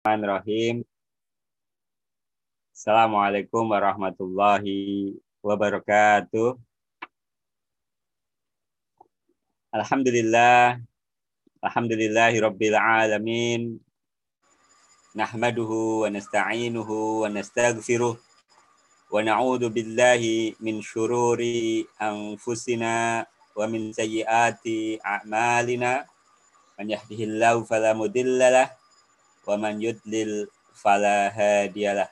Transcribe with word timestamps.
Bismillahirrahmanirrahim. 0.00 0.76
Assalamualaikum 2.72 3.68
warahmatullahi 3.68 5.20
wabarakatuh. 5.44 6.56
Alhamdulillah. 9.76 10.80
Alhamdulillahi 11.60 12.40
rabbil 12.40 12.80
alamin. 12.80 13.76
Nahmaduhu 15.12 16.08
wa 16.08 16.08
nasta'inuhu 16.08 17.28
wa 17.28 17.28
nastaghfiruh. 17.28 18.16
Wa 18.16 19.20
na'udzu 19.20 19.68
billahi 19.68 20.56
min 20.64 20.80
syururi 20.80 21.84
anfusina 22.00 23.28
wa 23.52 23.68
min 23.68 23.92
sayyiati 23.92 24.96
a'malina. 25.04 26.08
Man 26.80 26.88
yahdihillahu 26.88 27.68
fala 27.68 27.92
mudilla 27.92 28.48
wa 28.48 28.79
man 29.56 29.80
yudlil 29.80 30.46
fala 30.74 31.32
hadiyalah. 31.32 32.08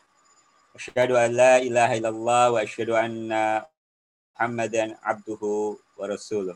Asyhadu 0.77 1.19
an 1.19 1.35
la 1.35 1.59
ilaha 1.59 1.97
illallah 1.99 2.45
wa 2.55 2.59
asyhadu 2.63 2.95
anna 2.95 3.67
Muhammadan 4.39 4.95
abduhu 5.03 5.75
wa 5.99 6.07
rasuluh. 6.07 6.55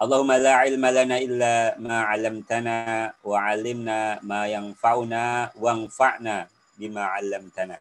Allahumma 0.00 0.40
la 0.40 0.64
ilma 0.64 0.88
lana 0.88 1.20
illa 1.20 1.76
ma 1.76 2.08
'allamtana 2.08 3.12
wa 3.20 3.36
'allimna 3.36 4.16
ma 4.24 4.48
yanfa'una 4.48 5.52
wanfa'na 5.60 6.48
bima 6.80 7.12
'allamtana. 7.12 7.76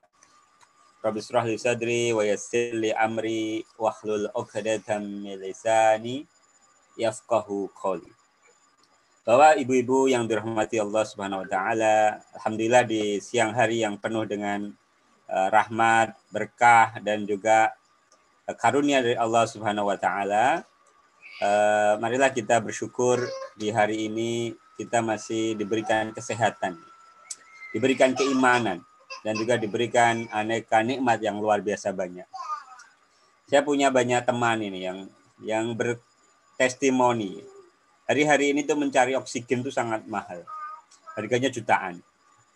Rabbi 0.99 1.23
israh 1.23 1.47
li 1.47 1.55
sadri 1.55 2.11
wa 2.11 2.27
yassir 2.27 2.75
li 2.75 2.91
amri 2.91 3.63
wa 3.79 3.95
hlul 4.03 4.27
'uqdatam 4.35 5.23
min 5.23 5.39
Bapak 9.29 9.61
ibu-ibu 9.61 10.09
yang 10.09 10.25
dirahmati 10.25 10.81
Allah 10.81 11.05
Subhanahu 11.05 11.45
wa 11.45 11.49
taala, 11.53 12.17
alhamdulillah 12.33 12.81
di 12.81 13.21
siang 13.21 13.53
hari 13.53 13.85
yang 13.85 14.01
penuh 14.01 14.25
dengan 14.25 14.73
uh, 15.29 15.47
rahmat, 15.53 16.17
berkah 16.33 16.97
dan 17.05 17.29
juga 17.29 17.77
uh, 18.49 18.57
karunia 18.57 19.05
dari 19.05 19.13
Allah 19.13 19.45
Subhanahu 19.45 19.93
wa 19.93 20.01
taala, 20.01 20.65
Uh, 21.39 21.95
marilah 22.03 22.35
kita 22.35 22.59
bersyukur 22.59 23.23
di 23.55 23.71
hari 23.71 24.11
ini 24.11 24.51
kita 24.75 24.99
masih 24.99 25.55
diberikan 25.55 26.11
kesehatan, 26.11 26.75
diberikan 27.71 28.11
keimanan, 28.11 28.83
dan 29.23 29.39
juga 29.39 29.55
diberikan 29.55 30.27
aneka 30.35 30.83
nikmat 30.83 31.23
yang 31.23 31.39
luar 31.39 31.63
biasa 31.63 31.95
banyak. 31.95 32.27
Saya 33.47 33.63
punya 33.63 33.87
banyak 33.87 34.19
teman 34.27 34.59
ini 34.59 34.83
yang 34.83 35.07
yang 35.39 35.71
bertestimoni. 35.79 37.58
Hari-hari 38.09 38.57
ini 38.57 38.65
tuh 38.65 38.73
mencari 38.73 39.13
oksigen 39.13 39.61
itu 39.61 39.69
sangat 39.69 40.01
mahal, 40.09 40.41
harganya 41.13 41.53
jutaan. 41.53 42.01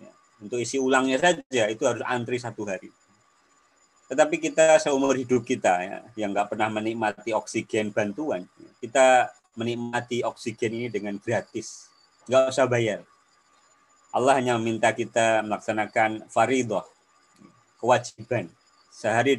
Ya, 0.02 0.10
untuk 0.42 0.58
isi 0.58 0.82
ulangnya 0.82 1.22
saja 1.22 1.70
itu 1.70 1.86
harus 1.86 2.02
antri 2.10 2.42
satu 2.42 2.66
hari. 2.66 2.90
Tetapi 4.10 4.42
kita 4.42 4.82
seumur 4.82 5.14
hidup 5.14 5.46
kita 5.46 5.74
ya, 5.86 5.98
yang 6.18 6.34
nggak 6.34 6.58
pernah 6.58 6.74
menikmati 6.74 7.38
oksigen 7.38 7.94
bantuan, 7.94 8.50
kita 8.82 9.30
menikmati 9.54 10.26
oksigen 10.26 10.74
ini 10.74 10.88
dengan 10.90 11.22
gratis, 11.22 11.86
nggak 12.26 12.50
usah 12.50 12.66
bayar. 12.66 13.06
Allah 14.10 14.42
hanya 14.42 14.58
meminta 14.58 14.90
kita 14.90 15.46
melaksanakan 15.46 16.26
faridoh, 16.34 16.82
kewajiban. 17.78 18.50
Sehari 18.90 19.38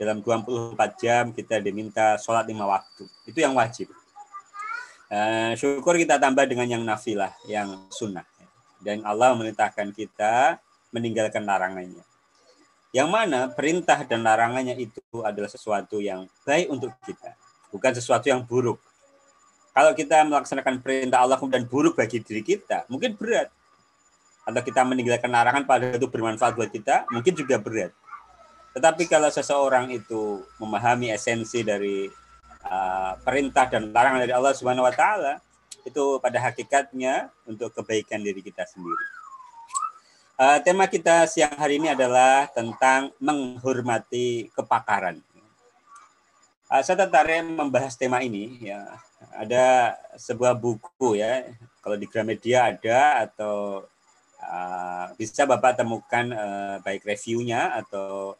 dalam 0.00 0.24
24 0.24 0.72
jam 0.96 1.24
kita 1.36 1.60
diminta 1.60 2.16
sholat 2.16 2.48
lima 2.48 2.64
waktu. 2.64 3.04
Itu 3.28 3.44
yang 3.44 3.52
wajib. 3.52 3.99
Uh, 5.10 5.58
syukur 5.58 5.98
kita 5.98 6.22
tambah 6.22 6.46
dengan 6.46 6.70
yang 6.70 6.82
nafilah, 6.86 7.34
yang 7.50 7.90
sunnah. 7.90 8.22
Dan 8.78 9.02
Allah 9.02 9.34
memerintahkan 9.34 9.90
kita 9.90 10.62
meninggalkan 10.94 11.42
larangannya. 11.42 12.06
Yang 12.94 13.08
mana 13.10 13.50
perintah 13.50 14.02
dan 14.06 14.22
larangannya 14.22 14.78
itu 14.78 15.02
adalah 15.22 15.50
sesuatu 15.50 15.98
yang 15.98 16.30
baik 16.46 16.70
untuk 16.70 16.94
kita, 17.02 17.34
bukan 17.74 17.90
sesuatu 17.94 18.30
yang 18.30 18.42
buruk. 18.46 18.78
Kalau 19.70 19.94
kita 19.94 20.26
melaksanakan 20.26 20.82
perintah 20.82 21.22
Allah 21.22 21.38
kemudian 21.38 21.66
buruk 21.66 21.98
bagi 21.98 22.22
diri 22.22 22.42
kita, 22.42 22.86
mungkin 22.90 23.14
berat. 23.14 23.50
Atau 24.42 24.62
kita 24.66 24.82
meninggalkan 24.82 25.30
larangan 25.30 25.62
pada 25.66 25.94
itu 25.94 26.10
bermanfaat 26.10 26.58
buat 26.58 26.70
kita, 26.70 27.06
mungkin 27.14 27.34
juga 27.38 27.58
berat. 27.58 27.94
Tetapi 28.74 29.06
kalau 29.10 29.30
seseorang 29.30 29.90
itu 29.90 30.42
memahami 30.58 31.10
esensi 31.10 31.62
dari 31.62 32.06
uh, 32.64 33.12
perintah 33.22 33.66
dan 33.68 33.92
larangan 33.92 34.20
dari 34.24 34.34
Allah 34.34 34.52
Subhanahu 34.52 34.86
wa 34.86 34.94
taala, 34.94 35.40
itu 35.84 36.20
pada 36.20 36.38
hakikatnya 36.40 37.32
untuk 37.48 37.72
kebaikan 37.72 38.20
diri 38.20 38.44
kita 38.44 38.68
sendiri. 38.68 39.06
Uh, 40.40 40.56
tema 40.64 40.88
kita 40.88 41.28
siang 41.28 41.52
hari 41.60 41.76
ini 41.76 41.92
adalah 41.92 42.48
tentang 42.48 43.12
menghormati 43.20 44.48
kepakaran. 44.56 45.20
Uh, 46.68 46.80
saya 46.80 47.04
tertarik 47.04 47.44
membahas 47.44 47.92
tema 47.96 48.24
ini. 48.24 48.56
Ya, 48.72 48.80
ada 49.36 49.96
sebuah 50.16 50.56
buku 50.56 51.20
ya, 51.20 51.44
kalau 51.84 51.96
di 52.00 52.08
Gramedia 52.08 52.72
ada 52.72 53.28
atau 53.28 53.84
uh, 54.40 55.06
bisa 55.20 55.44
bapak 55.44 55.76
temukan 55.76 56.32
uh, 56.32 56.76
baik 56.80 57.04
reviewnya 57.04 57.76
atau 57.84 58.32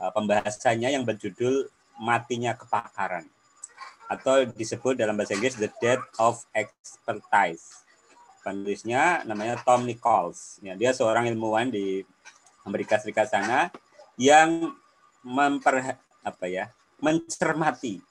uh, 0.00 0.10
pembahasannya 0.16 0.96
yang 0.96 1.04
berjudul 1.04 1.68
matinya 2.00 2.56
kepakaran 2.56 3.28
atau 4.08 4.44
disebut 4.44 5.00
dalam 5.00 5.16
bahasa 5.16 5.36
Inggris 5.36 5.56
the 5.56 5.70
death 5.80 6.04
of 6.20 6.44
expertise. 6.52 7.84
Penulisnya 8.44 9.24
namanya 9.24 9.56
Tom 9.64 9.88
Nichols. 9.88 10.60
Ya, 10.60 10.76
dia 10.76 10.92
seorang 10.92 11.24
ilmuwan 11.32 11.72
di 11.72 12.04
Amerika 12.68 13.00
Serikat 13.00 13.32
sana 13.32 13.72
yang 14.20 14.76
memper 15.24 15.96
apa 16.20 16.44
ya 16.44 16.68
mencermati. 17.00 18.04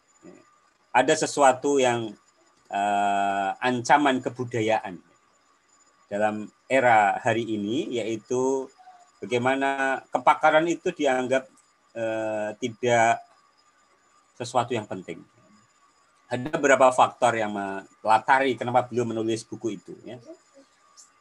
Ada 0.93 1.25
sesuatu 1.25 1.77
yang 1.81 2.13
uh, 2.69 3.49
ancaman 3.61 4.21
kebudayaan 4.21 4.97
dalam 6.09 6.49
era 6.69 7.17
hari 7.17 7.45
ini 7.45 7.97
yaitu 7.97 8.69
bagaimana 9.17 10.01
kepakaran 10.13 10.69
itu 10.69 10.93
dianggap 10.93 11.49
uh, 11.97 12.53
tidak 12.61 13.25
sesuatu 14.37 14.77
yang 14.77 14.85
penting 14.85 15.25
ada 16.33 16.49
beberapa 16.57 16.89
faktor 16.89 17.37
yang 17.37 17.53
melatari 17.53 18.57
kenapa 18.57 18.89
beliau 18.89 19.05
menulis 19.05 19.45
buku 19.45 19.77
itu 19.77 19.93
ya. 20.01 20.17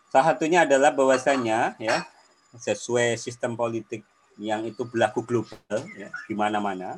Salah 0.09 0.33
satunya 0.33 0.65
adalah 0.65 0.89
bahwasanya 0.93 1.77
ya 1.77 2.09
sesuai 2.56 3.21
sistem 3.21 3.53
politik 3.53 4.05
yang 4.41 4.65
itu 4.65 4.89
berlaku 4.89 5.21
global 5.21 5.77
ya, 5.97 6.09
di 6.25 6.33
mana-mana. 6.33 6.97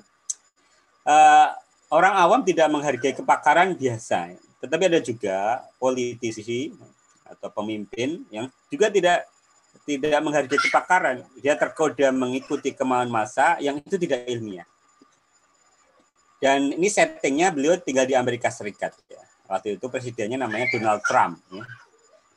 Uh, 1.02 1.50
orang 1.90 2.14
awam 2.14 2.40
tidak 2.46 2.70
menghargai 2.70 3.14
kepakaran 3.14 3.74
biasa, 3.74 4.34
ya. 4.34 4.40
tetapi 4.62 4.82
ada 4.88 5.00
juga 5.02 5.62
politisi 5.76 6.70
atau 7.26 7.50
pemimpin 7.50 8.22
yang 8.30 8.46
juga 8.70 8.88
tidak 8.94 9.26
tidak 9.84 10.22
menghargai 10.22 10.58
kepakaran. 10.58 11.26
Dia 11.42 11.58
tergoda 11.58 12.14
mengikuti 12.14 12.70
kemauan 12.70 13.10
massa 13.10 13.58
yang 13.58 13.82
itu 13.82 13.98
tidak 13.98 14.22
ilmiah. 14.30 14.66
Dan 16.44 16.76
ini 16.76 16.92
settingnya 16.92 17.48
beliau 17.48 17.80
tinggal 17.80 18.04
di 18.04 18.12
Amerika 18.12 18.52
Serikat. 18.52 18.92
Ya. 19.08 19.24
Waktu 19.48 19.80
itu 19.80 19.88
presidennya 19.88 20.36
namanya 20.36 20.68
Donald 20.76 21.00
Trump. 21.08 21.40
Ya. 21.48 21.64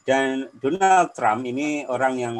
Dan 0.07 0.47
Donald 0.63 1.11
Trump 1.11 1.43
ini 1.43 1.83
orang 1.91 2.15
yang, 2.15 2.35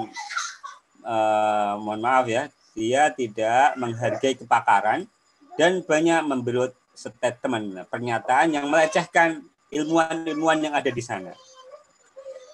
uh, 1.04 1.76
mohon 1.76 2.00
maaf 2.00 2.24
ya, 2.32 2.48
dia 2.72 3.12
tidak 3.12 3.76
menghargai 3.76 4.40
kepakaran 4.40 5.12
dan 5.60 5.84
banyak 5.84 6.24
memberi 6.24 6.72
statement, 6.96 7.84
pernyataan 7.92 8.56
yang 8.56 8.72
melecehkan 8.72 9.44
ilmuwan-ilmuwan 9.68 10.64
yang 10.64 10.72
ada 10.72 10.88
di 10.88 11.04
sana. 11.04 11.36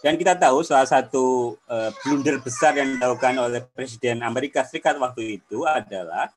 Dan 0.01 0.18
kita 0.18 0.34
tahu 0.35 0.66
salah 0.66 0.90
satu 0.90 1.53
uh, 1.69 1.94
blunder 2.01 2.41
besar 2.41 2.74
yang 2.81 2.97
dilakukan 2.97 3.38
oleh 3.38 3.62
Presiden 3.62 4.25
Amerika 4.25 4.66
Serikat 4.66 4.98
waktu 4.98 5.38
itu 5.38 5.63
adalah 5.69 6.33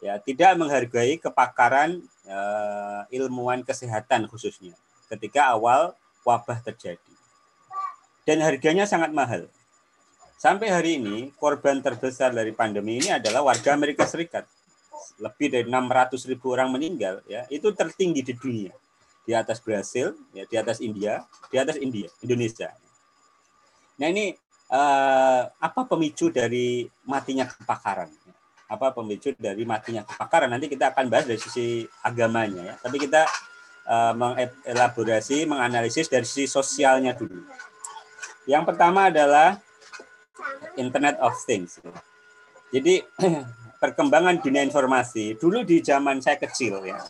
ya 0.00 0.16
tidak 0.20 0.56
menghargai 0.56 1.20
kepakaran 1.20 2.00
uh, 2.24 3.04
ilmuwan 3.12 3.60
kesehatan 3.60 4.26
khususnya 4.26 4.72
ketika 5.10 5.50
awal 5.52 5.92
wabah 6.22 6.62
terjadi. 6.62 7.12
Dan 8.22 8.44
harganya 8.44 8.86
sangat 8.86 9.10
mahal. 9.10 9.50
Sampai 10.40 10.72
hari 10.72 10.96
ini 10.96 11.34
korban 11.36 11.82
terbesar 11.84 12.32
dari 12.32 12.54
pandemi 12.54 12.96
ini 13.02 13.12
adalah 13.12 13.44
warga 13.44 13.74
Amerika 13.74 14.06
Serikat. 14.06 14.46
Lebih 15.20 15.52
dari 15.52 15.66
600 15.68 16.30
ribu 16.30 16.54
orang 16.56 16.72
meninggal 16.72 17.20
ya, 17.28 17.44
itu 17.52 17.68
tertinggi 17.74 18.24
di 18.24 18.32
dunia. 18.32 18.72
Di 19.26 19.36
atas 19.36 19.60
Brasil, 19.60 20.16
ya, 20.32 20.48
di 20.48 20.56
atas 20.56 20.80
India, 20.80 21.20
di 21.52 21.56
atas 21.60 21.76
India, 21.76 22.08
Indonesia. 22.24 22.72
Nah, 24.00 24.08
ini 24.08 24.32
uh, 24.72 25.42
apa 25.60 25.80
pemicu 25.84 26.32
dari 26.32 26.88
matinya 27.04 27.44
kepakaran? 27.44 28.08
Apa 28.70 28.94
pemicu 28.94 29.34
dari 29.34 29.66
matinya 29.66 30.06
kebakaran. 30.06 30.46
Nanti 30.46 30.70
kita 30.70 30.94
akan 30.94 31.10
bahas 31.10 31.26
dari 31.26 31.42
sisi 31.42 31.82
agamanya 32.06 32.62
ya. 32.62 32.74
Tapi 32.78 32.96
kita 33.02 33.26
uh, 33.90 34.14
mengelaborasi, 34.14 35.42
menganalisis 35.50 36.06
dari 36.06 36.22
sisi 36.22 36.46
sosialnya 36.46 37.18
dulu. 37.18 37.42
Yang 38.46 38.64
pertama 38.70 39.10
adalah 39.10 39.58
Internet 40.78 41.18
of 41.18 41.34
Things. 41.42 41.82
Jadi 42.70 43.02
perkembangan 43.82 44.38
dunia 44.38 44.62
informasi 44.62 45.34
dulu 45.34 45.66
di 45.66 45.82
zaman 45.82 46.22
saya 46.22 46.38
kecil 46.38 46.78
ya. 46.86 47.02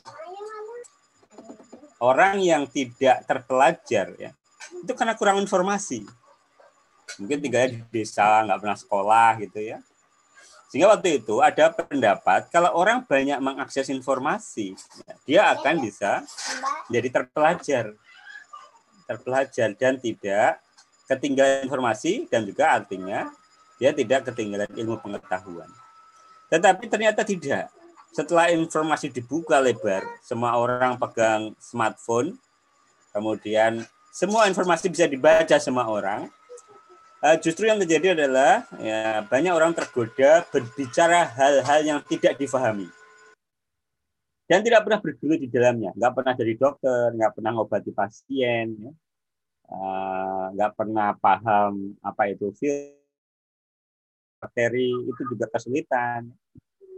Orang 2.00 2.40
yang 2.40 2.64
tidak 2.64 3.28
terpelajar 3.28 4.16
ya, 4.16 4.32
itu 4.72 4.92
karena 4.96 5.12
kurang 5.20 5.36
informasi. 5.36 6.08
Mungkin 7.20 7.44
tinggalnya 7.44 7.76
di 7.76 7.78
desa, 7.92 8.40
nggak 8.40 8.56
pernah 8.56 8.78
sekolah 8.80 9.30
gitu 9.44 9.60
ya. 9.60 9.84
Sehingga 10.70 10.94
waktu 10.94 11.18
itu 11.18 11.42
ada 11.42 11.74
pendapat 11.74 12.46
kalau 12.46 12.70
orang 12.78 13.02
banyak 13.02 13.42
mengakses 13.42 13.90
informasi, 13.90 14.78
dia 15.26 15.50
akan 15.50 15.82
bisa 15.82 16.22
jadi 16.86 17.10
terpelajar. 17.10 17.98
Terpelajar 19.10 19.74
dan 19.74 19.98
tidak 19.98 20.62
ketinggalan 21.10 21.66
informasi 21.66 22.30
dan 22.30 22.46
juga 22.46 22.70
artinya 22.78 23.26
dia 23.82 23.90
tidak 23.90 24.30
ketinggalan 24.30 24.70
ilmu 24.78 25.02
pengetahuan. 25.02 25.66
Tetapi 26.46 26.86
ternyata 26.86 27.26
tidak. 27.26 27.66
Setelah 28.14 28.54
informasi 28.54 29.10
dibuka 29.10 29.58
lebar, 29.58 30.06
semua 30.22 30.54
orang 30.54 30.94
pegang 30.98 31.54
smartphone, 31.58 32.38
kemudian 33.10 33.82
semua 34.10 34.46
informasi 34.46 34.90
bisa 34.90 35.06
dibaca 35.06 35.58
semua 35.58 35.86
orang. 35.86 36.30
Uh, 37.20 37.36
justru 37.36 37.68
yang 37.68 37.76
terjadi 37.76 38.16
adalah 38.16 38.64
ya, 38.80 39.20
banyak 39.28 39.52
orang 39.52 39.76
tergoda 39.76 40.40
berbicara 40.48 41.28
hal-hal 41.36 41.80
yang 41.84 42.00
tidak 42.08 42.40
difahami 42.40 42.88
dan 44.48 44.64
tidak 44.64 44.88
pernah 44.88 45.04
bergelut 45.04 45.36
di 45.36 45.52
dalamnya, 45.52 45.92
nggak 46.00 46.12
pernah 46.16 46.32
jadi 46.32 46.54
dokter, 46.56 47.12
nggak 47.12 47.32
pernah 47.36 47.50
ngobati 47.52 47.92
pasien, 47.92 48.72
ya. 48.72 48.92
uh, 49.68 50.44
nggak 50.56 50.72
pernah 50.72 51.12
paham 51.20 51.92
apa 52.00 52.32
itu 52.32 52.48
bakteri 54.40 54.88
itu 54.88 55.22
juga 55.36 55.44
kesulitan, 55.52 56.24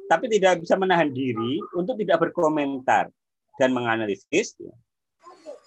tapi 0.07 0.31
tidak 0.31 0.63
bisa 0.63 0.79
menahan 0.79 1.11
diri 1.11 1.59
untuk 1.75 1.99
tidak 1.99 2.31
berkomentar 2.31 3.11
dan 3.59 3.75
menganalisis. 3.75 4.55
Ya 4.63 4.71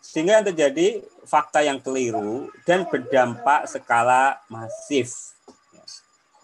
sehingga 0.06 0.38
yang 0.38 0.46
terjadi 0.46 1.02
fakta 1.26 1.66
yang 1.66 1.82
keliru 1.82 2.54
dan 2.62 2.86
berdampak 2.86 3.66
skala 3.66 4.38
masif. 4.46 5.34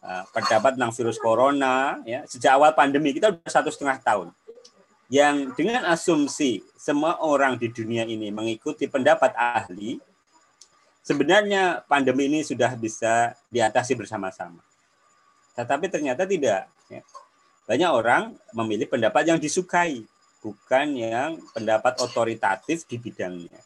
Uh, 0.01 0.25
pendapat 0.33 0.73
tentang 0.73 0.89
virus 0.97 1.21
corona 1.21 2.01
ya. 2.09 2.25
Sejak 2.25 2.57
awal 2.57 2.73
pandemi 2.73 3.13
kita 3.13 3.29
sudah 3.29 3.51
satu 3.53 3.69
setengah 3.69 4.01
tahun. 4.01 4.27
Yang 5.13 5.53
dengan 5.53 5.85
asumsi 5.85 6.65
semua 6.73 7.21
orang 7.21 7.53
di 7.53 7.69
dunia 7.69 8.01
ini 8.09 8.33
mengikuti 8.33 8.89
pendapat 8.89 9.37
ahli 9.37 10.01
sebenarnya 11.05 11.85
pandemi 11.85 12.25
ini 12.25 12.41
sudah 12.41 12.73
bisa 12.73 13.37
diatasi 13.53 13.93
bersama-sama. 13.93 14.65
Tetapi 15.53 15.85
ternyata 15.85 16.25
tidak 16.25 16.65
ya. 16.89 17.05
banyak 17.69 17.91
orang 17.93 18.33
memilih 18.57 18.89
pendapat 18.89 19.29
yang 19.29 19.37
disukai 19.37 20.01
bukan 20.41 20.97
yang 20.97 21.37
pendapat 21.53 22.01
otoritatif 22.01 22.83
di 22.89 22.97
bidangnya. 22.97 23.61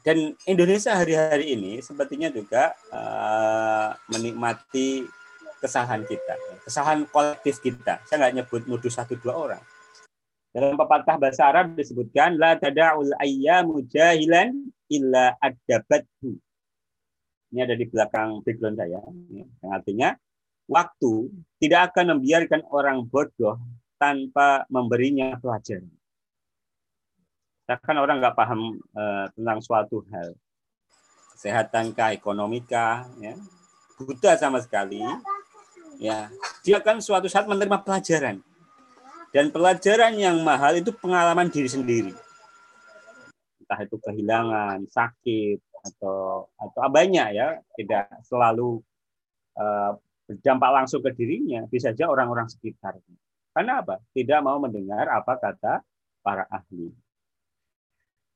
Dan 0.00 0.32
Indonesia 0.48 0.96
hari-hari 0.96 1.52
ini 1.56 1.84
sepertinya 1.84 2.32
juga 2.32 2.72
uh, 2.88 3.92
menikmati 4.08 5.04
kesalahan 5.60 6.08
kita, 6.08 6.64
kesalahan 6.64 7.04
kolektif 7.04 7.60
kita. 7.60 8.00
Saya 8.08 8.16
nggak 8.24 8.34
nyebut 8.40 8.62
nuduh 8.64 8.88
satu 8.88 9.16
dua 9.20 9.36
orang. 9.36 9.64
Dalam 10.50 10.74
pepatah 10.74 11.20
bahasa 11.20 11.46
Arab 11.46 11.76
disebutkan 11.76 12.34
la 12.40 12.56
tada'ul 12.56 13.12
ayyamu 13.20 13.84
jahilan 13.86 14.50
illa 14.88 15.36
adabathu. 15.38 16.40
Ini 17.52 17.68
ada 17.68 17.76
di 17.76 17.86
belakang 17.86 18.40
background 18.42 18.80
saya. 18.80 18.98
Yang 19.30 19.70
artinya 19.70 20.08
waktu 20.64 21.12
tidak 21.60 21.92
akan 21.92 22.18
membiarkan 22.18 22.66
orang 22.72 23.04
bodoh 23.04 23.60
tanpa 24.00 24.64
memberinya 24.72 25.36
pelajaran. 25.36 25.92
Bahkan 27.68 27.96
orang 28.00 28.16
nggak 28.18 28.34
paham 28.34 28.80
uh, 28.96 29.28
tentang 29.36 29.60
suatu 29.60 30.00
hal, 30.08 30.32
kesehatankah, 31.36 32.16
ekonomikah, 32.16 33.04
ya, 33.20 33.36
buta 34.00 34.40
sama 34.40 34.58
sekali, 34.64 35.04
ya, 36.00 36.32
dia 36.64 36.80
akan 36.80 37.04
suatu 37.04 37.28
saat 37.28 37.44
menerima 37.44 37.84
pelajaran. 37.84 38.40
Dan 39.30 39.54
pelajaran 39.54 40.18
yang 40.18 40.42
mahal 40.42 40.80
itu 40.80 40.90
pengalaman 40.90 41.46
diri 41.46 41.70
sendiri. 41.70 42.10
Entah 43.62 43.78
itu 43.86 43.94
kehilangan, 44.02 44.82
sakit, 44.90 45.62
atau 45.86 46.50
atau 46.58 46.80
banyak 46.90 47.38
ya, 47.38 47.62
tidak 47.78 48.10
selalu 48.26 48.82
uh, 49.54 49.94
berdampak 50.26 50.70
langsung 50.74 50.98
ke 51.06 51.14
dirinya, 51.14 51.62
bisa 51.70 51.94
saja 51.94 52.10
orang-orang 52.10 52.50
sekitarnya. 52.50 53.14
Karena 53.50 53.82
apa? 53.82 53.98
Tidak 54.14 54.40
mau 54.42 54.58
mendengar 54.62 55.10
apa 55.10 55.34
kata 55.36 55.82
para 56.22 56.46
ahli. 56.46 56.90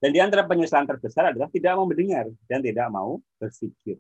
Dan 0.03 0.11
di 0.13 0.21
antara 0.21 0.45
penyesalan 0.45 0.85
terbesar 0.85 1.33
adalah 1.33 1.49
tidak 1.49 1.73
mau 1.79 1.87
mendengar 1.89 2.29
dan 2.45 2.61
tidak 2.61 2.93
mau 2.93 3.23
berpikir. 3.41 3.97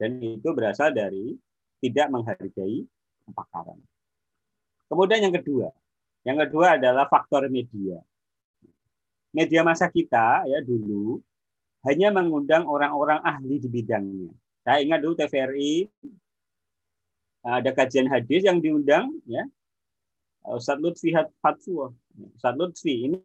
Dan 0.00 0.16
itu 0.22 0.48
berasal 0.56 0.96
dari 0.96 1.36
tidak 1.82 2.08
menghargai 2.08 2.88
kepakaran. 3.28 3.76
Kemudian 4.88 5.28
yang 5.28 5.34
kedua, 5.36 5.68
yang 6.24 6.38
kedua 6.40 6.80
adalah 6.80 7.04
faktor 7.04 7.52
media. 7.52 8.00
Media 9.30 9.60
masa 9.62 9.92
kita 9.92 10.48
ya 10.48 10.58
dulu 10.64 11.20
hanya 11.84 12.10
mengundang 12.10 12.64
orang-orang 12.64 13.20
ahli 13.20 13.60
di 13.60 13.68
bidangnya. 13.68 14.32
Saya 14.64 14.84
ingat 14.84 15.00
dulu 15.04 15.14
TVRI 15.20 15.88
ada 17.40 17.70
kajian 17.72 18.08
hadis 18.08 18.44
yang 18.44 18.60
diundang 18.60 19.08
ya 19.24 19.44
Eh, 20.46 20.54
Ustaz 20.56 20.78
Lutfi 20.80 21.12
Fatwa. 21.42 21.92
Ustaz 22.36 22.54
Lutfi 22.56 22.94
ini 23.08 23.18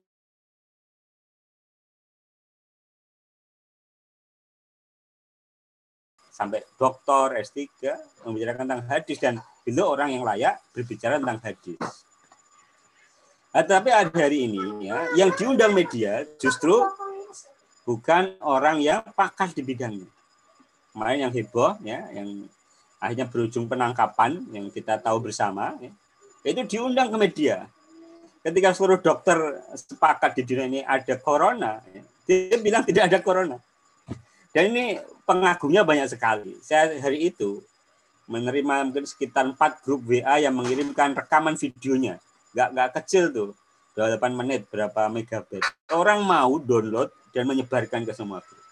sampai 6.35 6.67
doktor 6.75 7.39
S3 7.39 7.63
membicarakan 8.27 8.67
tentang 8.67 8.83
hadis 8.91 9.17
dan 9.23 9.39
beliau 9.63 9.95
orang 9.95 10.11
yang 10.11 10.27
layak 10.27 10.59
berbicara 10.75 11.15
tentang 11.15 11.39
hadis. 11.39 11.79
Nah, 13.55 13.63
tapi 13.63 13.87
hari 13.87 14.51
ini 14.51 14.91
ya, 14.91 15.07
yang 15.15 15.31
diundang 15.31 15.71
media 15.71 16.27
justru 16.35 16.75
bukan 17.87 18.35
orang 18.43 18.83
yang 18.83 18.99
pakar 19.15 19.55
di 19.55 19.63
bidangnya. 19.63 20.11
Kemarin 20.91 21.31
yang 21.31 21.31
heboh 21.31 21.79
ya, 21.79 22.03
yang 22.11 22.51
akhirnya 22.99 23.31
berujung 23.31 23.71
penangkapan 23.71 24.43
yang 24.51 24.67
kita 24.67 24.99
tahu 24.99 25.31
bersama 25.31 25.71
ya, 25.79 25.95
itu 26.45 26.77
diundang 26.77 27.09
ke 27.09 27.17
media. 27.17 27.65
Ketika 28.45 28.77
seluruh 28.77 29.01
dokter 29.01 29.65
sepakat 29.73 30.37
di 30.37 30.45
dunia 30.45 30.65
ini 30.69 30.81
ada 30.85 31.17
corona, 31.17 31.81
dia 32.29 32.57
bilang 32.61 32.85
tidak 32.85 33.09
ada 33.09 33.17
corona. 33.17 33.57
Dan 34.53 34.69
ini 34.69 35.01
pengagumnya 35.25 35.81
banyak 35.81 36.05
sekali. 36.13 36.53
Saya 36.61 36.93
hari 37.01 37.33
itu 37.33 37.65
menerima 38.29 38.89
mungkin 38.89 39.05
sekitar 39.09 39.49
4 39.49 39.83
grup 39.85 40.05
WA 40.05 40.37
yang 40.37 40.53
mengirimkan 40.53 41.17
rekaman 41.17 41.57
videonya. 41.57 42.21
Nggak, 42.53 42.67
nggak 42.73 42.89
kecil 43.01 43.23
tuh, 43.33 43.49
8 43.97 44.21
menit, 44.37 44.69
berapa 44.69 45.09
megabyte. 45.09 45.65
Orang 45.93 46.21
mau 46.25 46.61
download 46.61 47.09
dan 47.33 47.49
menyebarkan 47.49 48.05
ke 48.05 48.13
semua 48.13 48.45
grup. 48.45 48.63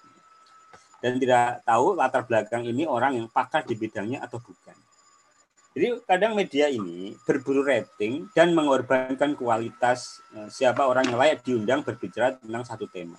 Dan 1.04 1.20
tidak 1.20 1.66
tahu 1.68 2.00
latar 2.00 2.24
belakang 2.24 2.64
ini 2.64 2.88
orang 2.88 3.20
yang 3.20 3.28
pakar 3.28 3.68
di 3.68 3.76
bidangnya 3.76 4.24
atau 4.24 4.40
bukan. 4.40 4.78
Jadi 5.74 6.06
kadang 6.06 6.38
media 6.38 6.70
ini 6.70 7.18
berburu 7.26 7.66
rating 7.66 8.30
dan 8.38 8.54
mengorbankan 8.54 9.34
kualitas 9.34 10.22
eh, 10.38 10.46
siapa 10.46 10.86
orang 10.86 11.10
yang 11.10 11.18
layak 11.18 11.42
diundang 11.42 11.82
berbicara 11.82 12.38
tentang 12.38 12.62
satu 12.62 12.86
tema. 12.86 13.18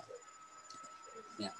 Ya. 1.34 1.50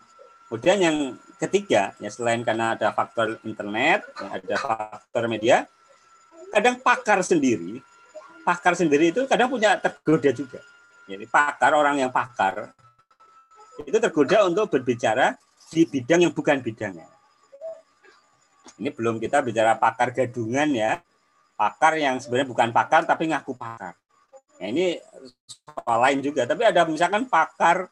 Kemudian 0.47 0.79
yang 0.79 0.97
ketiga, 1.43 1.99
ya 1.99 2.11
selain 2.15 2.47
karena 2.47 2.79
ada 2.79 2.95
faktor 2.95 3.43
internet, 3.43 4.07
ya, 4.07 4.29
ada 4.39 4.55
faktor 4.55 5.27
media, 5.27 5.67
kadang 6.55 6.79
pakar 6.79 7.27
sendiri, 7.27 7.83
pakar 8.47 8.79
sendiri 8.79 9.11
itu 9.11 9.27
kadang 9.27 9.51
punya 9.51 9.75
tergoda 9.83 10.31
juga. 10.31 10.63
Jadi 11.11 11.27
pakar 11.27 11.75
orang 11.75 12.07
yang 12.07 12.15
pakar 12.15 12.71
itu 13.83 13.99
tergoda 13.99 14.47
untuk 14.47 14.71
berbicara 14.71 15.35
di 15.75 15.83
bidang 15.91 16.31
yang 16.31 16.33
bukan 16.33 16.63
bidangnya. 16.63 17.14
Ini 18.81 18.91
belum 18.91 19.21
kita 19.23 19.45
bicara 19.45 19.77
pakar 19.79 20.11
gadungan 20.11 20.69
ya. 20.73 20.99
Pakar 21.55 21.95
yang 22.01 22.19
sebenarnya 22.19 22.49
bukan 22.51 22.69
pakar 22.75 23.07
tapi 23.07 23.31
ngaku 23.31 23.55
pakar. 23.55 23.95
Nah, 24.59 24.67
ini 24.71 24.99
soal 25.83 25.99
lain 26.03 26.19
juga. 26.25 26.47
Tapi 26.49 26.63
ada 26.67 26.83
misalkan 26.87 27.27
pakar 27.29 27.87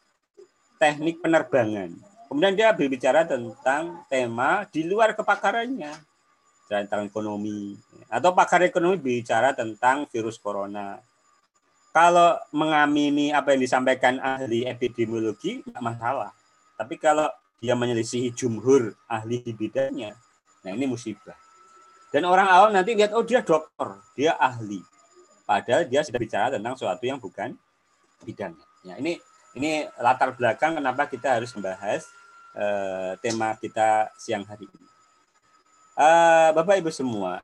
teknik 0.81 1.23
penerbangan. 1.23 1.95
Kemudian 2.27 2.57
dia 2.57 2.73
berbicara 2.73 3.29
tentang 3.29 4.03
tema 4.09 4.65
di 4.73 4.83
luar 4.89 5.13
kepakarannya. 5.13 5.93
Tentang 6.67 7.07
ekonomi. 7.07 7.77
Atau 8.09 8.33
pakar 8.33 8.65
ekonomi 8.65 8.97
bicara 8.99 9.53
tentang 9.53 10.09
virus 10.09 10.41
corona. 10.41 10.99
Kalau 11.93 12.41
mengamini 12.57 13.37
apa 13.37 13.53
yang 13.53 13.61
disampaikan 13.69 14.17
ahli 14.17 14.65
epidemiologi, 14.65 15.61
tidak 15.61 15.83
masalah. 15.85 16.33
Tapi 16.81 16.97
kalau 16.97 17.29
dia 17.61 17.77
menyelisihi 17.77 18.33
jumhur 18.33 18.97
ahli 19.05 19.45
di 19.45 19.53
bidangnya, 19.53 20.17
Nah 20.63 20.71
ini 20.75 20.87
musibah. 20.87 21.37
Dan 22.13 22.29
orang 22.29 22.45
awam 22.45 22.71
nanti 22.77 22.93
lihat, 22.93 23.17
oh 23.17 23.25
dia 23.25 23.41
dokter, 23.41 23.89
dia 24.13 24.37
ahli. 24.37 24.85
Padahal 25.49 25.89
dia 25.89 26.05
sudah 26.05 26.21
bicara 26.21 26.47
tentang 26.53 26.77
sesuatu 26.77 27.03
yang 27.09 27.17
bukan 27.19 27.57
bidangnya. 28.23 28.67
Ya, 28.85 28.95
ini 29.01 29.19
ini 29.57 29.85
latar 30.01 30.33
belakang 30.37 30.77
kenapa 30.77 31.09
kita 31.09 31.41
harus 31.41 31.53
membahas 31.57 32.09
uh, 32.57 33.17
tema 33.21 33.57
kita 33.57 34.13
siang 34.17 34.45
hari 34.45 34.69
ini. 34.69 34.89
Uh, 35.93 36.53
Bapak 36.57 36.81
Ibu 36.81 36.89
semua, 36.89 37.41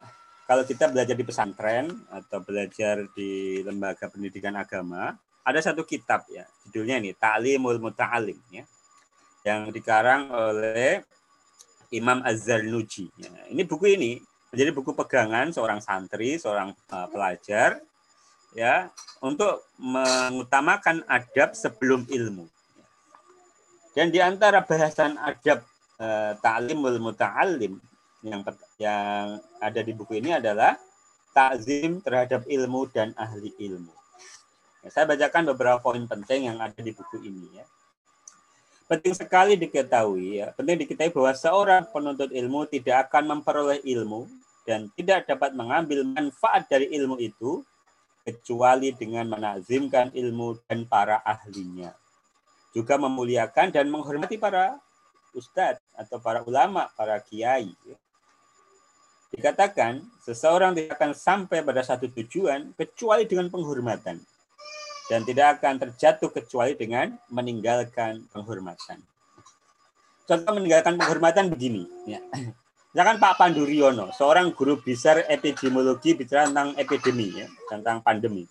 kalau 0.48 0.64
kita 0.64 0.88
belajar 0.88 1.12
di 1.12 1.24
pesantren 1.24 1.92
atau 2.08 2.40
belajar 2.40 3.04
di 3.12 3.60
lembaga 3.60 4.08
pendidikan 4.08 4.56
agama, 4.56 5.16
ada 5.44 5.60
satu 5.60 5.84
kitab 5.84 6.24
ya, 6.32 6.48
judulnya 6.68 7.00
ini 7.00 7.12
Ta'limul 7.12 7.80
Muta'alim 7.80 8.40
ya. 8.52 8.64
Yang 9.44 9.80
dikarang 9.80 10.32
oleh 10.32 11.04
Imam 11.88 12.20
Az-Zarnuji. 12.24 13.08
Ya, 13.16 13.30
ini 13.48 13.64
buku 13.64 13.96
ini 13.96 14.20
menjadi 14.52 14.70
buku 14.72 14.92
pegangan 14.96 15.52
seorang 15.52 15.80
santri, 15.80 16.36
seorang 16.40 16.72
uh, 16.92 17.06
pelajar 17.08 17.80
ya, 18.56 18.88
untuk 19.20 19.64
mengutamakan 19.76 21.04
adab 21.08 21.52
sebelum 21.52 22.08
ilmu. 22.08 22.48
Dan 23.92 24.12
di 24.14 24.20
antara 24.22 24.62
bahasan 24.62 25.16
adab 25.20 25.64
uh, 26.00 26.32
ta'limul 26.38 27.00
muta'alim 27.00 27.76
yang 28.22 28.40
yang 28.78 29.38
ada 29.62 29.80
di 29.82 29.92
buku 29.94 30.18
ini 30.18 30.36
adalah 30.36 30.76
takzim 31.34 32.02
terhadap 32.02 32.44
ilmu 32.46 32.90
dan 32.90 33.14
ahli 33.14 33.52
ilmu. 33.58 33.94
Ya, 34.84 34.88
saya 34.94 35.04
bacakan 35.08 35.54
beberapa 35.54 35.78
poin 35.82 36.04
penting 36.06 36.50
yang 36.52 36.58
ada 36.62 36.78
di 36.78 36.92
buku 36.94 37.20
ini 37.22 37.58
ya. 37.58 37.66
Penting 38.88 39.12
sekali 39.12 39.52
diketahui 39.60 40.40
ya, 40.40 40.48
penting 40.56 40.80
diketahui 40.80 41.12
bahwa 41.12 41.32
seorang 41.36 41.84
penuntut 41.92 42.32
ilmu 42.32 42.64
tidak 42.72 43.08
akan 43.08 43.36
memperoleh 43.36 43.84
ilmu 43.84 44.24
dan 44.64 44.88
tidak 44.96 45.28
dapat 45.28 45.52
mengambil 45.52 46.08
manfaat 46.08 46.64
dari 46.72 46.88
ilmu 46.96 47.20
itu 47.20 47.60
kecuali 48.24 48.96
dengan 48.96 49.28
menazimkan 49.28 50.08
ilmu 50.16 50.56
dan 50.64 50.88
para 50.88 51.20
ahlinya. 51.20 51.92
Juga 52.72 52.96
memuliakan 52.96 53.76
dan 53.76 53.92
menghormati 53.92 54.40
para 54.40 54.80
ustadz 55.36 55.84
atau 55.92 56.16
para 56.16 56.40
ulama, 56.48 56.88
para 56.96 57.20
kiai. 57.20 57.68
Ya. 57.84 57.96
Dikatakan, 59.36 60.00
seseorang 60.24 60.72
tidak 60.72 60.96
akan 60.96 61.12
sampai 61.12 61.60
pada 61.60 61.84
satu 61.84 62.08
tujuan 62.08 62.72
kecuali 62.72 63.28
dengan 63.28 63.52
penghormatan. 63.52 64.16
Dan 65.08 65.24
tidak 65.24 65.58
akan 65.58 65.80
terjatuh 65.80 66.28
kecuali 66.28 66.76
dengan 66.76 67.16
meninggalkan 67.32 68.28
penghormatan. 68.28 69.00
Contoh 70.28 70.52
meninggalkan 70.52 71.00
penghormatan 71.00 71.48
begini. 71.48 71.88
Ya. 72.04 72.20
Misalkan 72.92 73.16
Pak 73.16 73.40
Panduriono, 73.40 74.12
seorang 74.12 74.52
guru 74.52 74.80
besar 74.80 75.24
epidemiologi 75.28 76.12
bicara 76.12 76.48
tentang 76.48 76.76
epidemi, 76.76 77.32
ya, 77.32 77.48
tentang 77.68 78.04
pandemi. 78.04 78.44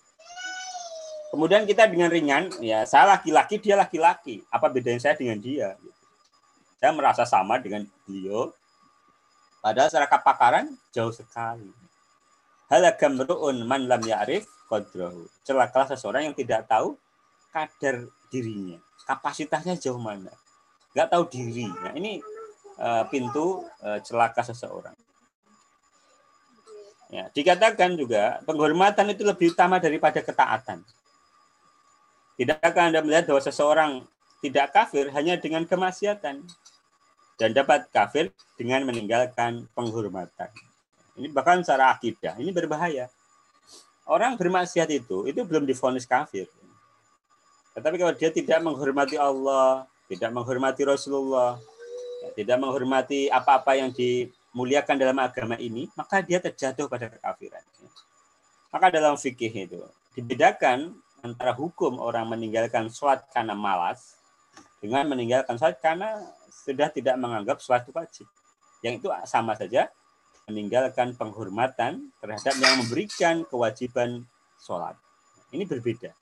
Kemudian 1.30 1.66
kita 1.68 1.86
dengan 1.86 2.08
ringan, 2.08 2.50
ya 2.62 2.82
saya 2.88 3.18
laki-laki, 3.18 3.60
dia 3.62 3.78
laki-laki. 3.78 4.42
Apa 4.50 4.70
bedanya 4.72 4.98
saya 4.98 5.14
dengan 5.18 5.38
dia? 5.38 5.78
Saya 6.78 6.94
merasa 6.94 7.26
sama 7.26 7.58
dengan 7.60 7.84
beliau, 8.06 8.54
Padahal 9.58 9.90
secara 9.90 10.06
kepakaran 10.06 10.66
jauh 10.94 11.10
sekali. 11.10 11.68
Halagamru'un 12.70 13.66
man 13.66 13.90
lam 13.90 14.02
ya'rif 14.04 14.46
qadrahu. 14.68 15.26
Celakalah 15.42 15.88
seseorang 15.96 16.30
yang 16.30 16.36
tidak 16.36 16.68
tahu 16.68 16.94
kadar 17.50 18.06
dirinya. 18.28 18.78
Kapasitasnya 19.08 19.80
jauh 19.80 19.98
mana. 19.98 20.30
Nggak 20.92 21.08
tahu 21.08 21.24
diri. 21.32 21.66
Nah, 21.66 21.92
ini 21.96 22.20
uh, 22.76 23.08
pintu 23.08 23.64
uh, 23.80 23.98
celaka 24.04 24.44
seseorang. 24.44 24.94
Ya, 27.08 27.32
dikatakan 27.32 27.96
juga 27.96 28.44
penghormatan 28.44 29.08
itu 29.16 29.24
lebih 29.24 29.56
utama 29.56 29.80
daripada 29.80 30.20
ketaatan. 30.20 30.84
Tidakkah 32.36 32.92
Anda 32.92 33.00
melihat 33.00 33.24
bahwa 33.32 33.40
seseorang 33.40 33.92
tidak 34.44 34.76
kafir 34.76 35.08
hanya 35.16 35.40
dengan 35.40 35.64
kemaksiatan? 35.64 36.44
dan 37.38 37.54
dapat 37.54 37.86
kafir 37.94 38.34
dengan 38.58 38.82
meninggalkan 38.82 39.70
penghormatan. 39.72 40.50
Ini 41.14 41.30
bahkan 41.30 41.62
secara 41.62 41.94
akidah, 41.94 42.34
ini 42.42 42.50
berbahaya. 42.50 43.06
Orang 44.08 44.40
bermaksiat 44.40 44.88
itu, 44.88 45.28
itu 45.28 45.44
belum 45.44 45.68
difonis 45.68 46.08
kafir. 46.08 46.48
Tetapi 47.76 48.00
kalau 48.00 48.16
dia 48.16 48.32
tidak 48.32 48.58
menghormati 48.64 49.20
Allah, 49.20 49.84
tidak 50.08 50.32
menghormati 50.32 50.82
Rasulullah, 50.88 51.60
tidak 52.32 52.56
menghormati 52.56 53.28
apa-apa 53.28 53.76
yang 53.76 53.92
dimuliakan 53.92 54.96
dalam 54.96 55.18
agama 55.20 55.60
ini, 55.60 55.92
maka 55.92 56.24
dia 56.24 56.40
terjatuh 56.40 56.88
pada 56.88 57.12
kekafiran. 57.12 57.60
Maka 58.72 58.86
dalam 58.88 59.20
fikih 59.20 59.52
itu 59.68 59.80
dibedakan 60.16 60.96
antara 61.20 61.52
hukum 61.52 62.00
orang 62.00 62.26
meninggalkan 62.28 62.88
sholat 62.88 63.24
karena 63.30 63.52
malas 63.52 64.16
dengan 64.80 65.04
meninggalkan 65.04 65.54
sholat 65.60 65.78
karena 65.84 66.16
sudah 66.48 66.88
tidak 66.90 67.14
menganggap 67.20 67.60
suatu 67.60 67.92
wajib. 67.92 68.26
Yang 68.80 69.04
itu 69.04 69.08
sama 69.28 69.52
saja 69.54 69.90
meninggalkan 70.48 71.12
penghormatan 71.12 72.08
terhadap 72.24 72.56
yang 72.56 72.80
memberikan 72.80 73.44
kewajiban 73.44 74.24
sholat. 74.56 74.96
Ini 75.52 75.68
berbeda. 75.68 76.16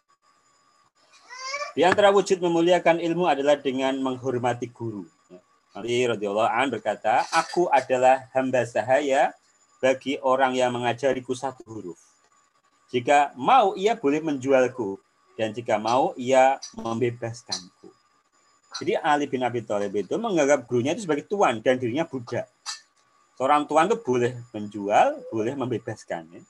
Di 1.79 1.87
antara 1.87 2.11
wujud 2.11 2.43
memuliakan 2.43 2.99
ilmu 2.99 3.31
adalah 3.31 3.55
dengan 3.57 3.95
menghormati 4.03 4.67
guru. 4.75 5.07
Ali 5.77 6.09
radhiyallahu 6.09 6.49
an 6.49 6.73
berkata, 6.73 7.23
"Aku 7.31 7.69
adalah 7.69 8.27
hamba 8.33 8.65
sahaya 8.65 9.37
bagi 9.79 10.17
orang 10.25 10.57
yang 10.57 10.73
mengajariku 10.73 11.37
satu 11.37 11.61
huruf. 11.69 12.01
Jika 12.89 13.37
mau 13.37 13.77
ia 13.77 13.93
boleh 13.93 14.25
menjualku 14.25 14.97
dan 15.37 15.53
jika 15.53 15.77
mau 15.77 16.17
ia 16.17 16.57
membebaskanku." 16.81 17.93
Jadi 18.81 18.93
Ali 18.97 19.29
bin 19.29 19.45
Abi 19.45 19.61
Thalib 19.61 19.93
itu 19.93 20.17
menganggap 20.17 20.65
gurunya 20.65 20.97
itu 20.97 21.05
sebagai 21.05 21.29
tuan 21.29 21.61
dan 21.61 21.77
dirinya 21.77 22.09
budak. 22.09 22.49
Seorang 23.37 23.69
tuan 23.69 23.85
itu 23.85 24.01
boleh 24.01 24.33
menjual, 24.57 25.21
boleh 25.29 25.53
membebaskan. 25.53 26.25
Ya. 26.33 26.43